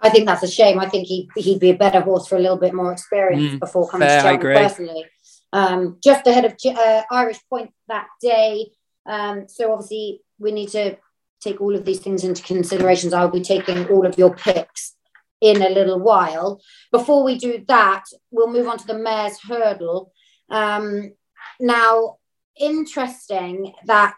[0.00, 0.78] I think that's a shame.
[0.80, 3.60] I think he he'd be a better horse for a little bit more experience mm,
[3.60, 5.04] before coming fair, to Cheltenham personally.
[5.52, 8.72] Um, just ahead of uh, Irish Point that day.
[9.06, 10.96] Um, so obviously we need to
[11.40, 13.12] take all of these things into considerations.
[13.12, 14.94] I'll be taking all of your picks
[15.40, 16.60] in a little while.
[16.90, 20.12] Before we do that, we'll move on to the mare's hurdle.
[20.50, 21.12] Um,
[21.60, 22.16] now,
[22.58, 24.16] interesting that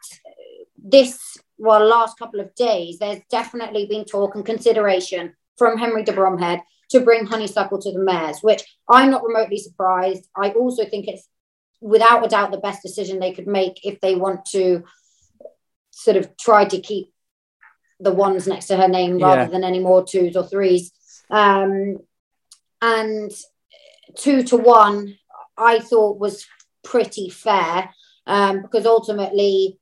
[0.76, 6.12] this well last couple of days there's definitely been talk and consideration from henry de
[6.12, 11.08] bromhead to bring honeysuckle to the mare's, which i'm not remotely surprised i also think
[11.08, 11.28] it's
[11.80, 14.84] without a doubt the best decision they could make if they want to
[15.96, 17.10] sort of tried to keep
[17.98, 19.48] the ones next to her name rather yeah.
[19.48, 20.92] than any more twos or threes.
[21.30, 21.96] Um,
[22.82, 23.32] and
[24.14, 25.16] two to one,
[25.56, 26.46] I thought was
[26.84, 27.90] pretty fair
[28.26, 29.78] um, because ultimately,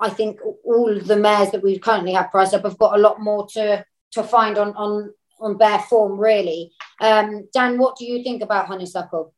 [0.00, 3.20] I think all the mares that we currently have priced up have got a lot
[3.20, 6.70] more to to find on on on bare form, really.
[7.00, 9.34] Um, Dan, what do you think about Honeysuckle?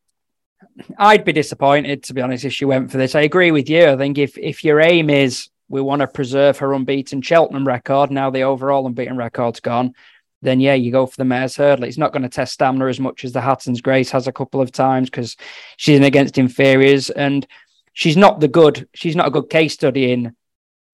[0.99, 3.15] I'd be disappointed to be honest if she went for this.
[3.15, 3.87] I agree with you.
[3.87, 8.11] I think if if your aim is we want to preserve her unbeaten Cheltenham record.
[8.11, 9.93] Now the overall unbeaten record's gone.
[10.41, 11.85] Then yeah, you go for the mare's hurdle.
[11.85, 14.61] It's not going to test stamina as much as the Hatton's Grace has a couple
[14.61, 15.35] of times because
[15.77, 17.47] she's in against inferiors and
[17.93, 18.87] she's not the good.
[18.93, 20.35] She's not a good case study in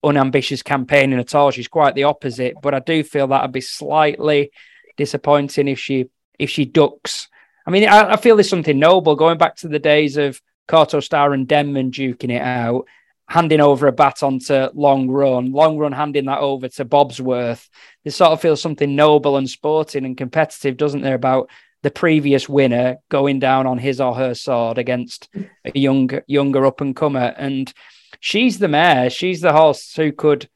[0.02, 1.50] unambitious campaigning at all.
[1.50, 2.54] She's quite the opposite.
[2.62, 4.52] But I do feel that'd be slightly
[4.96, 6.08] disappointing if she
[6.38, 7.28] if she ducks.
[7.66, 11.02] I mean, I, I feel there's something noble going back to the days of Kauto
[11.02, 12.86] Star and Denman duking it out
[13.28, 17.68] handing over a baton to Long Run, Long Run handing that over to Bobs Worth.
[18.04, 21.48] There sort of feels something noble and sporting and competitive, doesn't there, about
[21.82, 25.28] the previous winner going down on his or her sword against
[25.64, 27.34] a younger, younger up and comer.
[27.36, 27.72] And
[28.20, 29.10] she's the mare.
[29.10, 30.48] She's the horse who could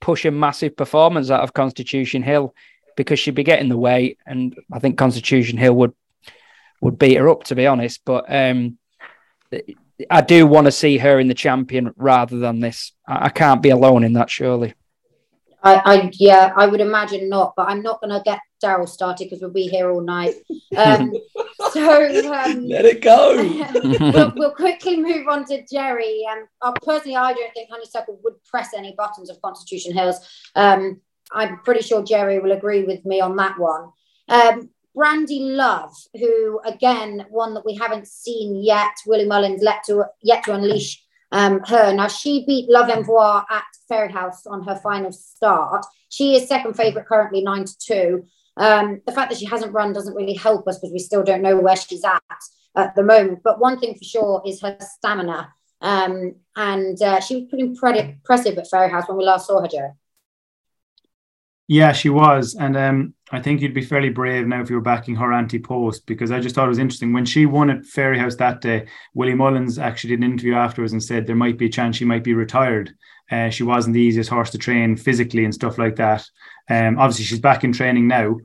[0.00, 2.54] push a massive performance out of Constitution Hill
[2.96, 4.18] because she'd be getting the weight.
[4.26, 5.94] And I think Constitution Hill would
[6.80, 8.00] would beat her up, to be honest.
[8.04, 8.76] But um,
[10.10, 12.92] I do want to see her in the champion rather than this.
[13.06, 14.74] I, I can't be alone in that, surely.
[15.64, 19.24] I, I, yeah, I would imagine not, but I'm not going to get Daryl started
[19.24, 20.34] because we'll be here all night.
[20.76, 21.12] Um,
[21.70, 23.36] so um, let it go.
[24.12, 26.26] we'll, we'll, quickly move on to Jerry.
[26.30, 30.16] Um, uh, personally, I don't think Honeysuckle would press any buttons of Constitution Hills.
[30.56, 33.90] Um, I'm pretty sure Jerry will agree with me on that one.
[34.28, 40.04] Um, Brandy Love, who again, one that we haven't seen yet, Willie Mullins let to
[40.22, 41.92] yet to unleash um, her.
[41.92, 45.84] Now she beat Love Envoi at Fairyhouse on her final start.
[46.08, 48.26] She is second favourite currently, nine to two.
[48.56, 51.42] Um, the fact that she hasn't run doesn't really help us because we still don't
[51.42, 52.22] know where she's at
[52.76, 53.40] at the moment.
[53.42, 55.52] But one thing for sure is her stamina.
[55.80, 59.96] Um, and uh, she was pretty impressive at Fairyhouse when we last saw her, Joe.
[61.66, 62.54] Yeah, she was.
[62.54, 65.58] And um, I think you'd be fairly brave now if you were backing her anti
[65.58, 67.14] post because I just thought it was interesting.
[67.14, 71.02] When she won at Fairyhouse that day, Willie Mullins actually did an interview afterwards and
[71.02, 72.92] said there might be a chance she might be retired.
[73.30, 76.28] Uh, she wasn't the easiest horse to train physically and stuff like that.
[76.68, 78.36] Um, obviously, she's back in training now.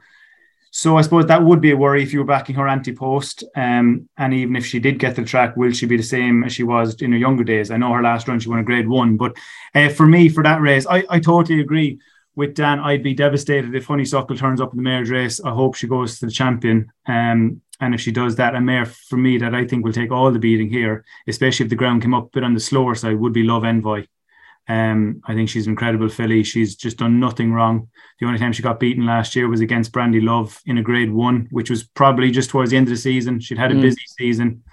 [0.72, 3.44] so I suppose that would be a worry if you were backing her anti-post.
[3.58, 6.54] Um, and even if she did get the track, will she be the same as
[6.54, 7.72] she was in her younger days?
[7.72, 9.36] I know her last run she won a Grade One, but
[9.76, 12.00] uh, for me, for that race, I, I totally agree
[12.38, 12.80] with Dan.
[12.80, 15.42] I'd be devastated if Honeysuckle turns up in the mare's race.
[15.44, 16.92] I hope she goes to the champion.
[17.08, 20.12] Um, and if she does that, a mare for me that I think will take
[20.12, 22.94] all the beating here, especially if the ground came up a bit on the slower
[22.94, 24.08] side, would be Love Envoi.
[24.70, 26.44] Um, I think she's an incredible filly.
[26.44, 27.90] She's just done nothing wrong.
[28.20, 31.12] The only time she got beaten last year was against Brandy Love in a grade
[31.12, 33.40] one, which was probably just towards the end of the season.
[33.40, 33.82] She'd had a mm.
[33.82, 34.64] busy season.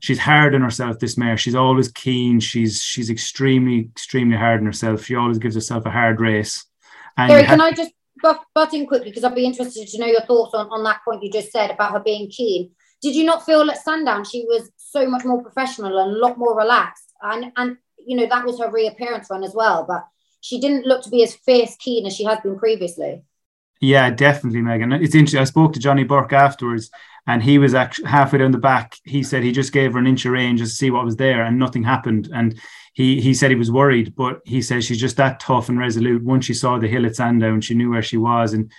[0.00, 1.38] She's hard on herself, this mare.
[1.38, 2.38] She's always keen.
[2.40, 5.04] She's she's extremely, extremely hard on herself.
[5.04, 6.66] She always gives herself a hard race.
[7.18, 7.90] And Sorry, can I just
[8.22, 11.00] butt, butt in quickly because I'd be interested to know your thoughts on, on that
[11.04, 12.70] point you just said about her being keen.
[13.02, 16.38] Did you not feel at Sandown she was so much more professional and a lot
[16.38, 17.12] more relaxed?
[17.22, 19.84] And and you know, that was her reappearance run as well.
[19.86, 20.06] But
[20.40, 23.22] she didn't look to be as fierce keen as she has been previously.
[23.80, 24.92] Yeah, definitely, Megan.
[24.92, 25.40] It's interesting.
[25.40, 26.90] I spoke to Johnny Burke afterwards,
[27.26, 28.96] and he was actually halfway down the back.
[29.04, 31.16] He said he just gave her an inch of range just to see what was
[31.16, 32.28] there, and nothing happened.
[32.32, 32.58] And
[32.98, 36.24] he he said he was worried, but he says she's just that tough and resolute.
[36.24, 38.72] Once she saw the hill at Sandown, she knew where she was, and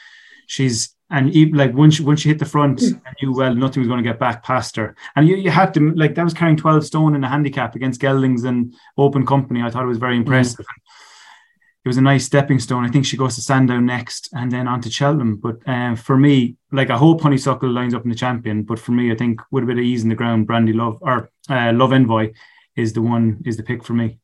[0.45, 2.83] she's and even, like once she, once she hit the front.
[2.83, 4.93] I knew well nothing was going to get back past her.
[5.15, 8.01] And you, you had to like that was carrying twelve stone in a handicap against
[8.01, 9.61] Geldings and Open Company.
[9.61, 10.23] I thought it was very mm.
[10.23, 10.65] impressive.
[10.65, 11.85] Mm.
[11.85, 12.83] It was a nice stepping stone.
[12.83, 15.37] I think she goes to Sandown next and then on to Cheltenham.
[15.37, 18.63] But uh, for me, like I hope Honeysuckle lines up in the champion.
[18.63, 20.97] But for me, I think with a bit of ease in the ground, Brandy Love
[20.99, 22.33] or uh, Love Envoi
[22.79, 24.19] is the one is the pick for me.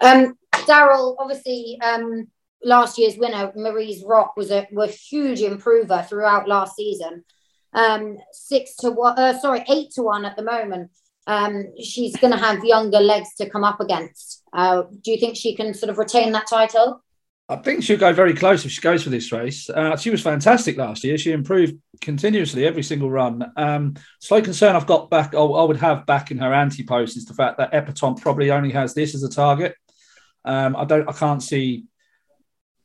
[0.00, 2.28] Um, Daryl, obviously, um,
[2.62, 7.24] last year's winner, Marie's Rock, was a, was huge improver throughout last season.
[7.72, 10.90] Um, six to one, uh, sorry, eight to one at the moment.
[11.26, 14.42] Um, she's going to have younger legs to come up against.
[14.52, 17.03] Uh, do you think she can sort of retain that title?
[17.48, 19.68] I think she'll go very close if she goes for this race.
[19.68, 21.18] Uh, she was fantastic last year.
[21.18, 23.52] She improved continuously every single run.
[23.56, 27.26] Um, slight concern I've got back, I would have back in her anti post is
[27.26, 29.74] the fact that Epatante probably only has this as a target.
[30.46, 31.84] Um, I don't, I can't see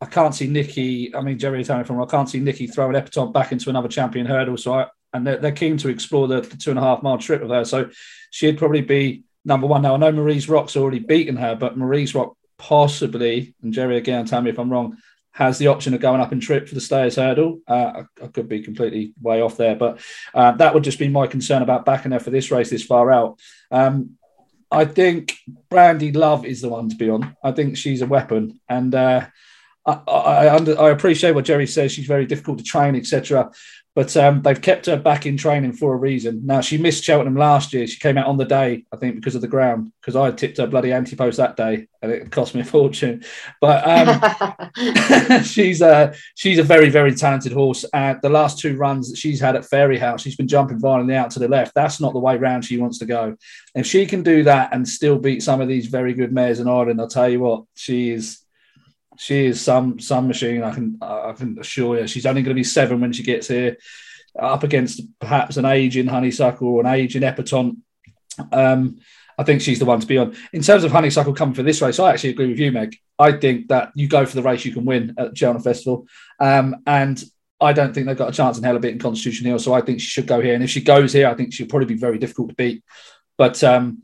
[0.02, 1.14] I can't see Nicky.
[1.14, 4.26] I mean, Jerry telling from I can't see Nicky throwing Epatante back into another champion
[4.26, 4.58] hurdle.
[4.58, 7.18] So I and they're, they're keen to explore the, the, two and a half mile
[7.18, 7.66] trip with her.
[7.66, 7.90] So
[8.30, 9.82] she'd probably be number one.
[9.82, 14.26] Now I know Marie's Rock's already beaten her, but Marie's Rock possibly, and Jerry again,
[14.26, 14.98] tell me if I'm wrong,
[15.32, 17.62] has the option of going up and trip for the stayers hurdle.
[17.68, 20.00] Uh, I, I, could be completely way off there, but
[20.34, 23.12] uh, that would just be my concern about backing her for this race this far
[23.12, 23.40] out.
[23.72, 24.18] Um,
[24.72, 25.38] I think
[25.70, 27.36] Brandy Love is the one to be on.
[27.44, 29.28] I think she's a weapon, and uh,
[29.86, 31.92] I, I, under, I appreciate what Jerry says.
[31.92, 33.52] She's very difficult to train, etc.
[33.96, 36.46] But um, they've kept her back in training for a reason.
[36.46, 37.88] Now she missed Cheltenham last year.
[37.88, 39.92] She came out on the day, I think, because of the ground.
[40.00, 43.24] Because I tipped her bloody anti-post that day, and it cost me a fortune.
[43.60, 47.84] But um, she's a she's a very very talented horse.
[47.94, 51.32] And the last two runs that she's had at Fairyhouse, she's been jumping violently out
[51.32, 51.74] to the left.
[51.74, 53.36] That's not the way round she wants to go.
[53.76, 56.68] If she can do that and still beat some of these very good mares in
[56.68, 58.40] Ireland, I'll tell you what, she is
[59.20, 60.64] she is some some machine.
[60.64, 62.08] I can I can assure you.
[62.08, 63.78] She's only going to be seven when she gets here,
[64.40, 67.78] up against perhaps an aging honeysuckle or an aging epatante.
[68.54, 69.00] Um,
[69.38, 70.38] I think she's the one to be on.
[70.54, 72.96] In terms of honeysuckle coming for this race, I actually agree with you, Meg.
[73.18, 76.08] I think that you go for the race you can win at Cheltenham Festival,
[76.40, 77.22] um, and
[77.60, 79.60] I don't think they've got a chance in hell of beating in Constitution Hill.
[79.60, 81.68] So I think she should go here, and if she goes here, I think she'll
[81.68, 82.86] probably be very difficult to beat.
[83.38, 84.04] But um,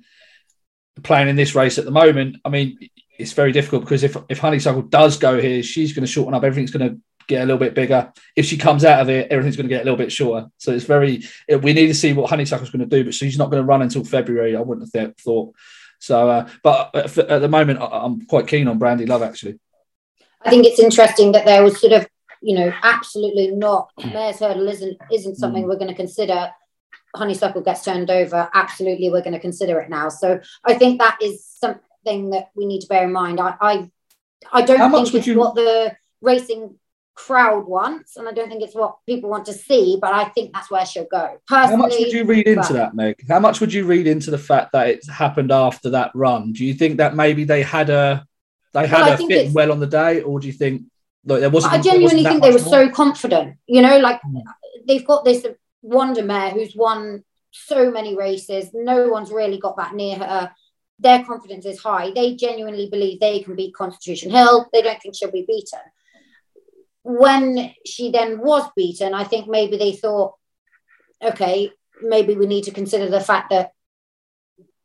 [1.03, 2.77] playing in this race at the moment, I mean,
[3.17, 6.43] it's very difficult because if if Honeysuckle does go here, she's going to shorten up.
[6.43, 8.11] Everything's going to get a little bit bigger.
[8.35, 10.47] If she comes out of it, everything's going to get a little bit shorter.
[10.57, 11.23] So it's very.
[11.49, 13.81] We need to see what Honeysuckle's going to do, but she's not going to run
[13.81, 14.55] until February.
[14.55, 15.55] I wouldn't have thought.
[15.99, 19.23] So, uh, but at, the moment, I'm quite keen on Brandy Love.
[19.23, 19.59] Actually,
[20.41, 22.07] I think it's interesting that there was sort of,
[22.41, 23.89] you know, absolutely not.
[24.13, 25.67] Mare's hurdle isn't isn't something mm.
[25.67, 26.51] we're going to consider.
[27.15, 28.49] Honeysuckle gets turned over.
[28.53, 30.09] Absolutely, we're going to consider it now.
[30.09, 33.39] So I think that is some thing that we need to bear in mind.
[33.41, 33.91] I I,
[34.51, 35.37] I don't How think it's you...
[35.37, 36.77] what the racing
[37.15, 40.53] crowd wants, and I don't think it's what people want to see, but I think
[40.53, 41.37] that's where she'll go.
[41.47, 42.73] Personally, How much would you read into but...
[42.73, 43.25] that, Meg?
[43.27, 46.53] How much would you read into the fact that it happened after that run?
[46.53, 48.25] Do you think that maybe they had a
[48.73, 50.83] they had well, a fit well on the day, or do you think
[51.25, 51.73] like there wasn't?
[51.73, 52.87] I genuinely wasn't think they were more?
[52.87, 53.57] so confident.
[53.67, 54.43] You know, like mm.
[54.87, 55.45] they've got this
[55.81, 58.71] wonder mare who's won so many races.
[58.73, 60.51] No one's really got that near her
[60.99, 62.11] their confidence is high.
[62.11, 64.67] They genuinely believe they can beat Constitution Hill.
[64.71, 65.79] They don't think she'll be beaten.
[67.03, 70.35] When she then was beaten, I think maybe they thought,
[71.21, 71.71] okay,
[72.01, 73.71] maybe we need to consider the fact that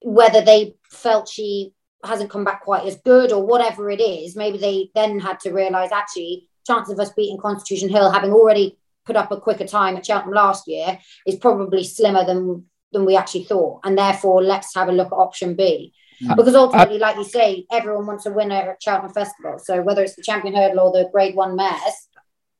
[0.02, 1.72] whether they felt she
[2.04, 5.52] hasn't come back quite as good or whatever it is, maybe they then had to
[5.52, 9.96] realize actually, chances of us beating Constitution Hill, having already put up a quicker time
[9.96, 14.74] at Cheltenham last year is probably slimmer than than we actually thought, and therefore let's
[14.74, 15.94] have a look at option B.
[16.36, 19.58] Because ultimately, like you say, everyone wants a winner at Cheltenham Festival.
[19.58, 22.08] So whether it's the champion hurdle or the Grade One mares,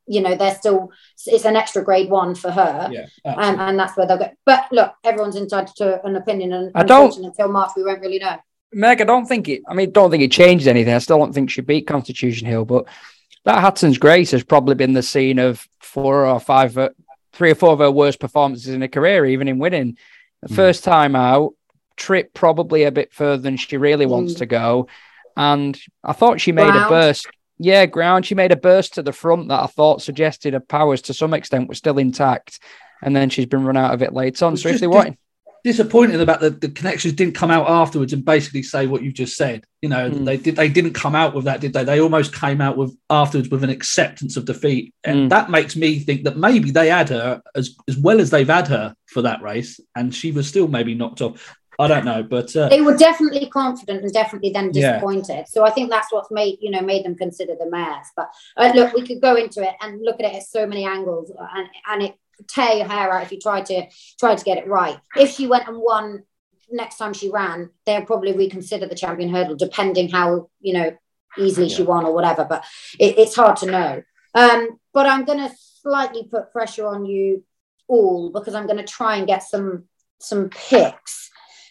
[0.07, 0.91] you know, they're still
[1.27, 4.31] it's an extra Grade One for her, Yeah, and, and that's where they'll go.
[4.47, 8.01] But look, everyone's entitled to an opinion, and I don't- unfortunately, until March, we won't
[8.01, 8.37] really know.
[8.73, 9.63] Meg, I don't think it.
[9.69, 10.95] I mean, don't think it changed anything.
[10.95, 12.87] I still don't think she beat Constitution Hill, but
[13.45, 16.91] that Hatton's Grace has probably been the scene of four or five, uh,
[17.33, 19.97] three or four of her worst performances in her career, even in winning.
[20.43, 20.57] The Mm.
[20.57, 21.53] first time out,
[21.97, 24.39] trip probably a bit further than she really wants Mm.
[24.39, 24.89] to go,
[25.37, 27.27] and I thought she made a burst.
[27.59, 28.25] Yeah, ground.
[28.25, 31.35] She made a burst to the front that I thought suggested her powers to some
[31.35, 32.59] extent were still intact,
[33.03, 34.57] and then she's been run out of it later on.
[34.57, 35.19] So if they want,
[35.63, 39.37] disappointed about the, the connections didn't come out afterwards and basically say what you just
[39.37, 39.63] said.
[39.83, 40.25] You know, Mm.
[40.25, 41.85] they did they didn't come out with that, did they?
[41.85, 44.95] They almost came out with afterwards with an acceptance of defeat.
[45.05, 45.29] And Mm.
[45.29, 48.69] that makes me think that maybe they had her as as well as they've had
[48.69, 51.55] her for that race, and she was still maybe knocked off.
[51.81, 54.93] I don't know, but uh, They were definitely confident and definitely then Yeah.
[54.93, 55.49] disappointed.
[55.49, 58.09] So I think that's what's made you know made them consider the mares.
[58.17, 60.85] But uh, look, we could go into it and look at it at so many
[60.85, 62.15] angles, and and it
[62.49, 63.87] tear your hair out if you try to
[64.19, 64.99] try to get it right.
[65.17, 66.23] If she went and won
[66.71, 70.97] next time she ran, they'll probably reconsider the champion hurdle, depending how you know
[71.39, 72.45] easily she won or whatever.
[72.45, 72.65] But
[72.99, 74.03] it, it's hard to know.
[74.35, 77.45] Um, but I'm going to slightly put pressure on you
[77.89, 79.85] all because I'm going to try and get some
[80.19, 81.30] some picks.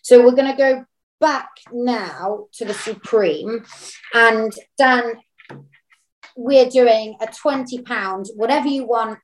[0.10, 0.86] So we're going to go
[1.20, 3.64] back now to the Supreme,
[4.16, 5.18] and Dan,
[6.36, 9.20] we're doing a twenty pound, whatever you want,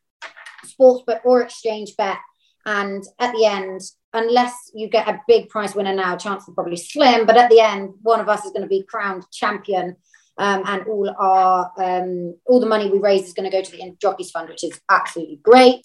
[0.63, 2.19] sports bet or exchange bet,
[2.67, 3.81] and at the end,
[4.13, 7.25] unless you get a big prize winner now, chances are probably slim.
[7.25, 9.95] But at the end, one of us is going to be crowned champion.
[10.37, 13.71] Um, and all our um, all the money we raise is going to go to
[13.71, 15.81] the Jockeys Fund, which is absolutely great.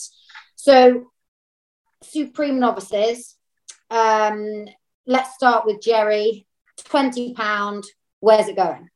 [0.56, 1.06] So,
[2.02, 3.36] Supreme Novices,
[3.88, 4.66] um,
[5.06, 6.46] let's start with Jerry.
[6.84, 7.84] Twenty pound.
[8.20, 8.88] Where's it going?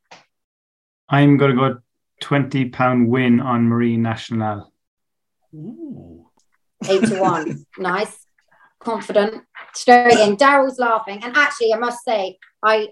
[1.09, 1.79] I'm going to go
[2.21, 4.71] twenty pound win on Marine Nationale.
[5.53, 6.25] ooh.
[6.87, 7.65] Eight to one.
[7.77, 8.25] nice,
[8.79, 9.43] confident,
[9.73, 10.37] straight in.
[10.37, 12.89] Daryl's laughing, and actually, I must say, I,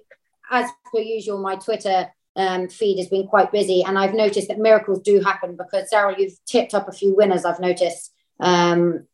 [0.50, 4.60] as per usual, my Twitter um, feed has been quite busy, and I've noticed that
[4.60, 7.46] miracles do happen because Daryl, you've tipped up a few winners.
[7.46, 8.12] I've noticed.
[8.40, 9.08] Um,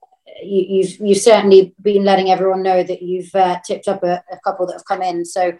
[0.44, 4.40] you, you've you've certainly been letting everyone know that you've uh, tipped up a, a
[4.44, 5.26] couple that have come in.
[5.26, 5.54] So,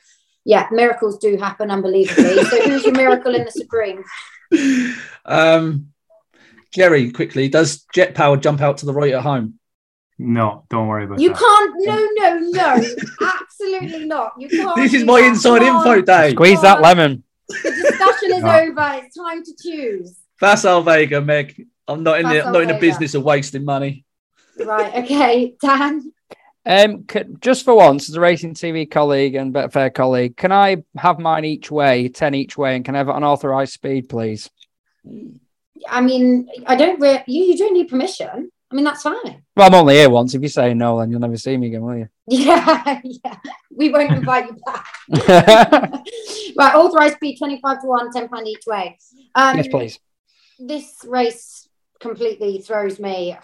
[0.46, 2.44] yeah, miracles do happen unbelievably.
[2.46, 4.04] so, who's your miracle in the Supreme?
[5.26, 5.90] um,
[6.74, 9.60] Jerry, quickly, does Jet Power jump out to the right at home?
[10.22, 11.40] No, don't worry about You that.
[11.78, 12.10] You can't.
[12.20, 13.30] No, no, no.
[13.42, 14.34] Absolutely not.
[14.38, 14.76] You can't.
[14.76, 15.28] This is my that.
[15.30, 16.06] inside Come info on.
[16.06, 16.32] day.
[16.32, 17.24] squeeze that lemon.
[17.48, 18.50] The discussion is No.
[18.50, 19.02] over.
[19.06, 20.18] It's time to choose.
[20.40, 21.68] Facile Vega, Meg.
[21.88, 24.06] I'm not in the Facile not in the business of wasting money.
[24.60, 25.04] Right.
[25.04, 26.12] Okay, Dan.
[26.66, 27.06] Um,
[27.40, 31.46] just for once, as a racing TV colleague and Betfair colleague, can I have mine
[31.46, 34.50] each way, ten each way, and can I have it on Authorised Speed, please?
[35.88, 37.00] I mean, I don't.
[37.00, 38.52] Re- you you don't need permission.
[38.72, 39.42] I mean, that's fine.
[39.56, 40.36] Well, I'm only here once.
[40.36, 42.10] If you say no, then you'll never see me again, will you?
[42.28, 43.38] Yeah, yeah.
[43.76, 44.86] We won't invite you back.
[46.58, 46.76] right.
[46.76, 49.00] Authorised Speed twenty five to one, 10 pound each way.
[49.34, 50.00] Um, yes, please.
[50.60, 51.68] this race
[52.00, 53.36] completely throws me.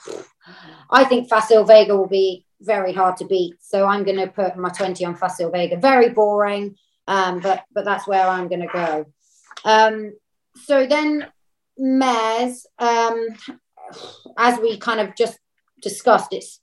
[0.89, 3.55] I think Facile Vega will be very hard to beat.
[3.61, 5.77] So I'm going to put my 20 on Facile Vega.
[5.77, 6.75] Very boring,
[7.07, 9.05] um, but but that's where I'm going to go.
[9.63, 10.13] Um,
[10.63, 11.27] so then
[11.77, 13.27] mares, um,
[14.37, 15.37] as we kind of just
[15.81, 16.61] discussed, it's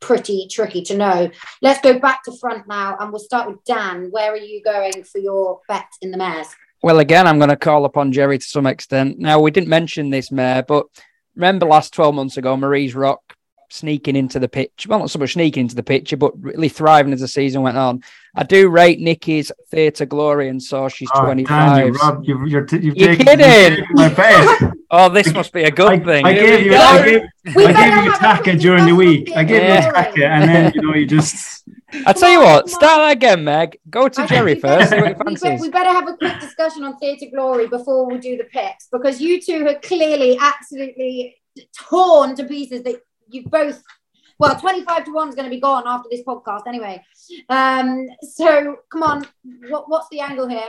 [0.00, 1.30] pretty tricky to know.
[1.62, 4.08] Let's go back to front now, and we'll start with Dan.
[4.10, 6.48] Where are you going for your bet in the mares?
[6.82, 9.18] Well, again, I'm going to call upon Jerry to some extent.
[9.18, 10.86] Now, we didn't mention this mare, but
[11.36, 13.20] remember last 12 months ago, Marie's Rock
[13.70, 14.86] sneaking into the pitch.
[14.88, 17.76] Well, not so much sneaking into the picture, but really thriving as the season went
[17.76, 18.02] on.
[18.36, 21.76] I do rate Nicky's Theatre Glory, and so she's Oh, 25.
[21.76, 23.78] Dan, you, Rob, you've, you're, t- you've You're taken, kidding.
[23.78, 24.72] you've taken my bet.
[24.96, 26.24] Oh, this must be a good I, thing.
[26.24, 26.78] I Here gave you, go.
[26.78, 29.32] I gave, I gave you a Taka during the week.
[29.34, 29.90] I gave you Yeah.
[29.90, 31.64] Taka, and then you know you just.
[32.06, 33.78] I tell you what, start that again, Meg.
[33.88, 35.18] Go to I Jerry we better- first.
[35.18, 38.36] What we, be- we better have a quick discussion on Theatre Glory before we do
[38.36, 41.36] the picks because you two are clearly absolutely
[41.76, 43.82] torn to pieces that you both.
[44.38, 47.02] Well, 25 to 1 is going to be gone after this podcast anyway.
[47.48, 49.26] Um, so come on,
[49.68, 50.68] what, what's the angle here?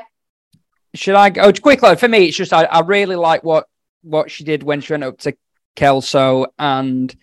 [0.94, 1.96] Should I go quickly?
[1.96, 3.66] For me, it's just I, I really like what
[4.04, 5.36] what she did when she went up to
[5.76, 7.14] Kelso, and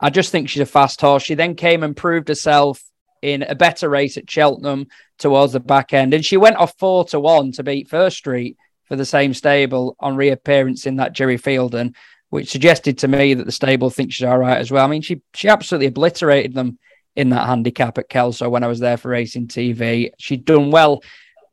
[0.00, 1.24] I just think she's a fast horse.
[1.24, 2.80] She then came and proved herself
[3.22, 4.86] in a better race at Cheltenham
[5.18, 8.56] towards the back end, and she went off four to one to beat First Street
[8.84, 11.94] for the same stable on reappearance in that Gerry Feilden,
[12.30, 14.84] which suggested to me that the stable thinks she's all right as well.
[14.84, 16.78] I mean, she she absolutely obliterated them
[17.16, 20.10] in that handicap at Kelso when I was there for Racing TV.
[20.18, 21.02] She'd done well.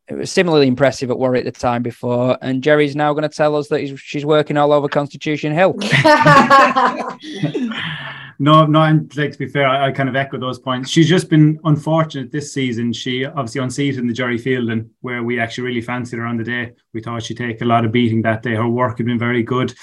[0.07, 3.29] It was similarly impressive at Warwick at the time before, and Jerry's now going to
[3.29, 5.75] tell us that she's working all over Constitution Hill.
[8.39, 10.89] no, no, and like to be fair, I, I, kind of echo those points.
[10.89, 12.91] She's just been unfortunate this season.
[12.93, 16.43] She obviously unseated in the Gerry Feilden, where we actually really fancied her on the
[16.43, 16.73] day.
[16.93, 18.55] We thought she'd take a lot of beating that day.
[18.55, 19.73] Her work had been very good.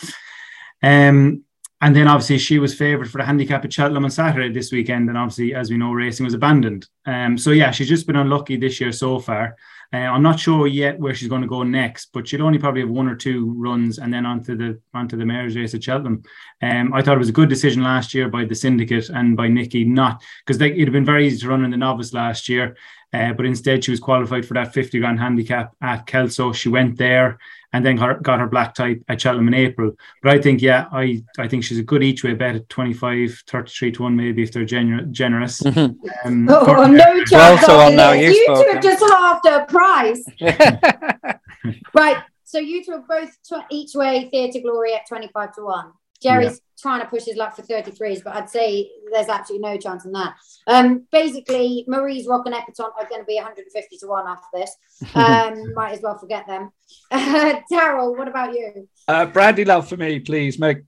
[0.83, 1.45] Um,
[1.81, 5.09] and then obviously she was favoured for the handicap at Cheltenham on Saturday this weekend.
[5.09, 6.87] And obviously, as we know, racing was abandoned.
[7.07, 9.57] Um, so yeah, she's just been unlucky this year so far.
[9.93, 12.81] Uh, I'm not sure yet where she's going to go next, but she'll only probably
[12.81, 16.23] have one or two runs and then onto the onto the mare's race at Cheltenham.
[16.63, 19.49] Um, I thought it was a good decision last year by the syndicate and by
[19.49, 22.75] Nicky not because it'd have been very easy to run in the novice last year,
[23.13, 26.53] uh, but instead she was qualified for that 50 grand handicap at Kelso.
[26.53, 27.39] She went there
[27.73, 29.93] and then got, got her black type at Cheltenham in April.
[30.23, 33.45] But I think, yeah, I, I think she's a good each way bet at 25,
[33.47, 35.61] 33 to 1, maybe if they're gener- generous.
[35.61, 36.29] Mm-hmm.
[36.29, 37.63] Um, oh, no chance.
[37.63, 40.25] Also on now, you, you two have just halved her price.
[41.95, 42.23] right.
[42.45, 45.93] So you two are both tw- each way Theatre Glory at 25 to 1.
[46.23, 50.05] Jerry's trying to push his luck for 33s, but I'd say there's absolutely no chance
[50.05, 50.35] in that.
[50.67, 54.77] Um, basically, Marie's Rock and Epatante are going to be 150 to 1 after this.
[55.15, 56.71] Um, might as well forget them.
[57.11, 58.89] Uh, Daryl, what about you?
[59.07, 60.85] Uh, Brandy Love for me, please, Meg.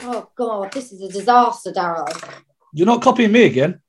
[0.00, 2.08] Oh, God, this is a disaster, Daryl.
[2.72, 3.80] You're not copying me again.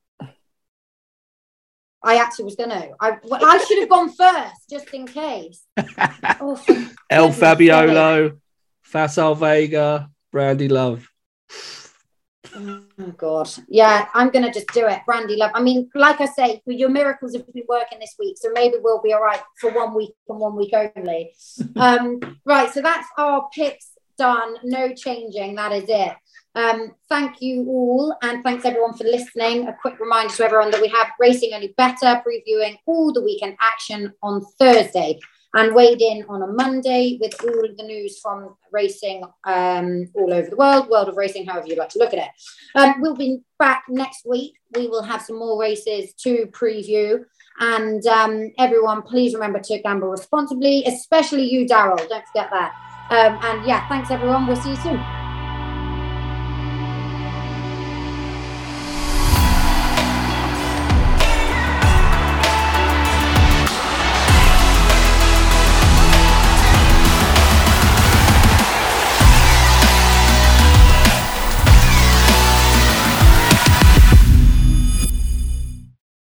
[2.02, 2.92] I actually was going to.
[3.00, 5.66] I, well, I should have gone first, just in case.
[5.78, 6.62] oh,
[7.10, 8.40] El Fabiolo,
[8.82, 11.09] Facile Vega, Brandy Love.
[12.56, 12.82] Oh
[13.18, 15.52] God, yeah, I'm gonna just do it, Brandy Love.
[15.54, 19.02] I mean, like I say, your miracles have been working this week, so maybe we'll
[19.02, 21.32] be all right for one week and one week only.
[21.76, 24.56] um, right, so that's our picks done.
[24.64, 25.56] No changing.
[25.56, 26.14] That is it.
[26.56, 29.68] Um, thank you all, and thanks everyone for listening.
[29.68, 33.56] A quick reminder to everyone that we have Racing Only Bettor previewing all the weekend
[33.62, 35.20] action on Thursday
[35.54, 40.50] and weighed in on a Monday with all the news from racing um, all over
[40.50, 42.30] the world, world of racing, however you like to look at it.
[42.76, 44.54] Um, we'll be back next week.
[44.76, 47.24] We will have some more races to preview.
[47.60, 51.98] And um, everyone, please remember to gamble responsibly, especially you, Daryl.
[52.08, 52.74] Don't forget that.
[53.10, 54.46] Um, and yeah, thanks everyone.
[54.46, 55.29] We'll see you soon.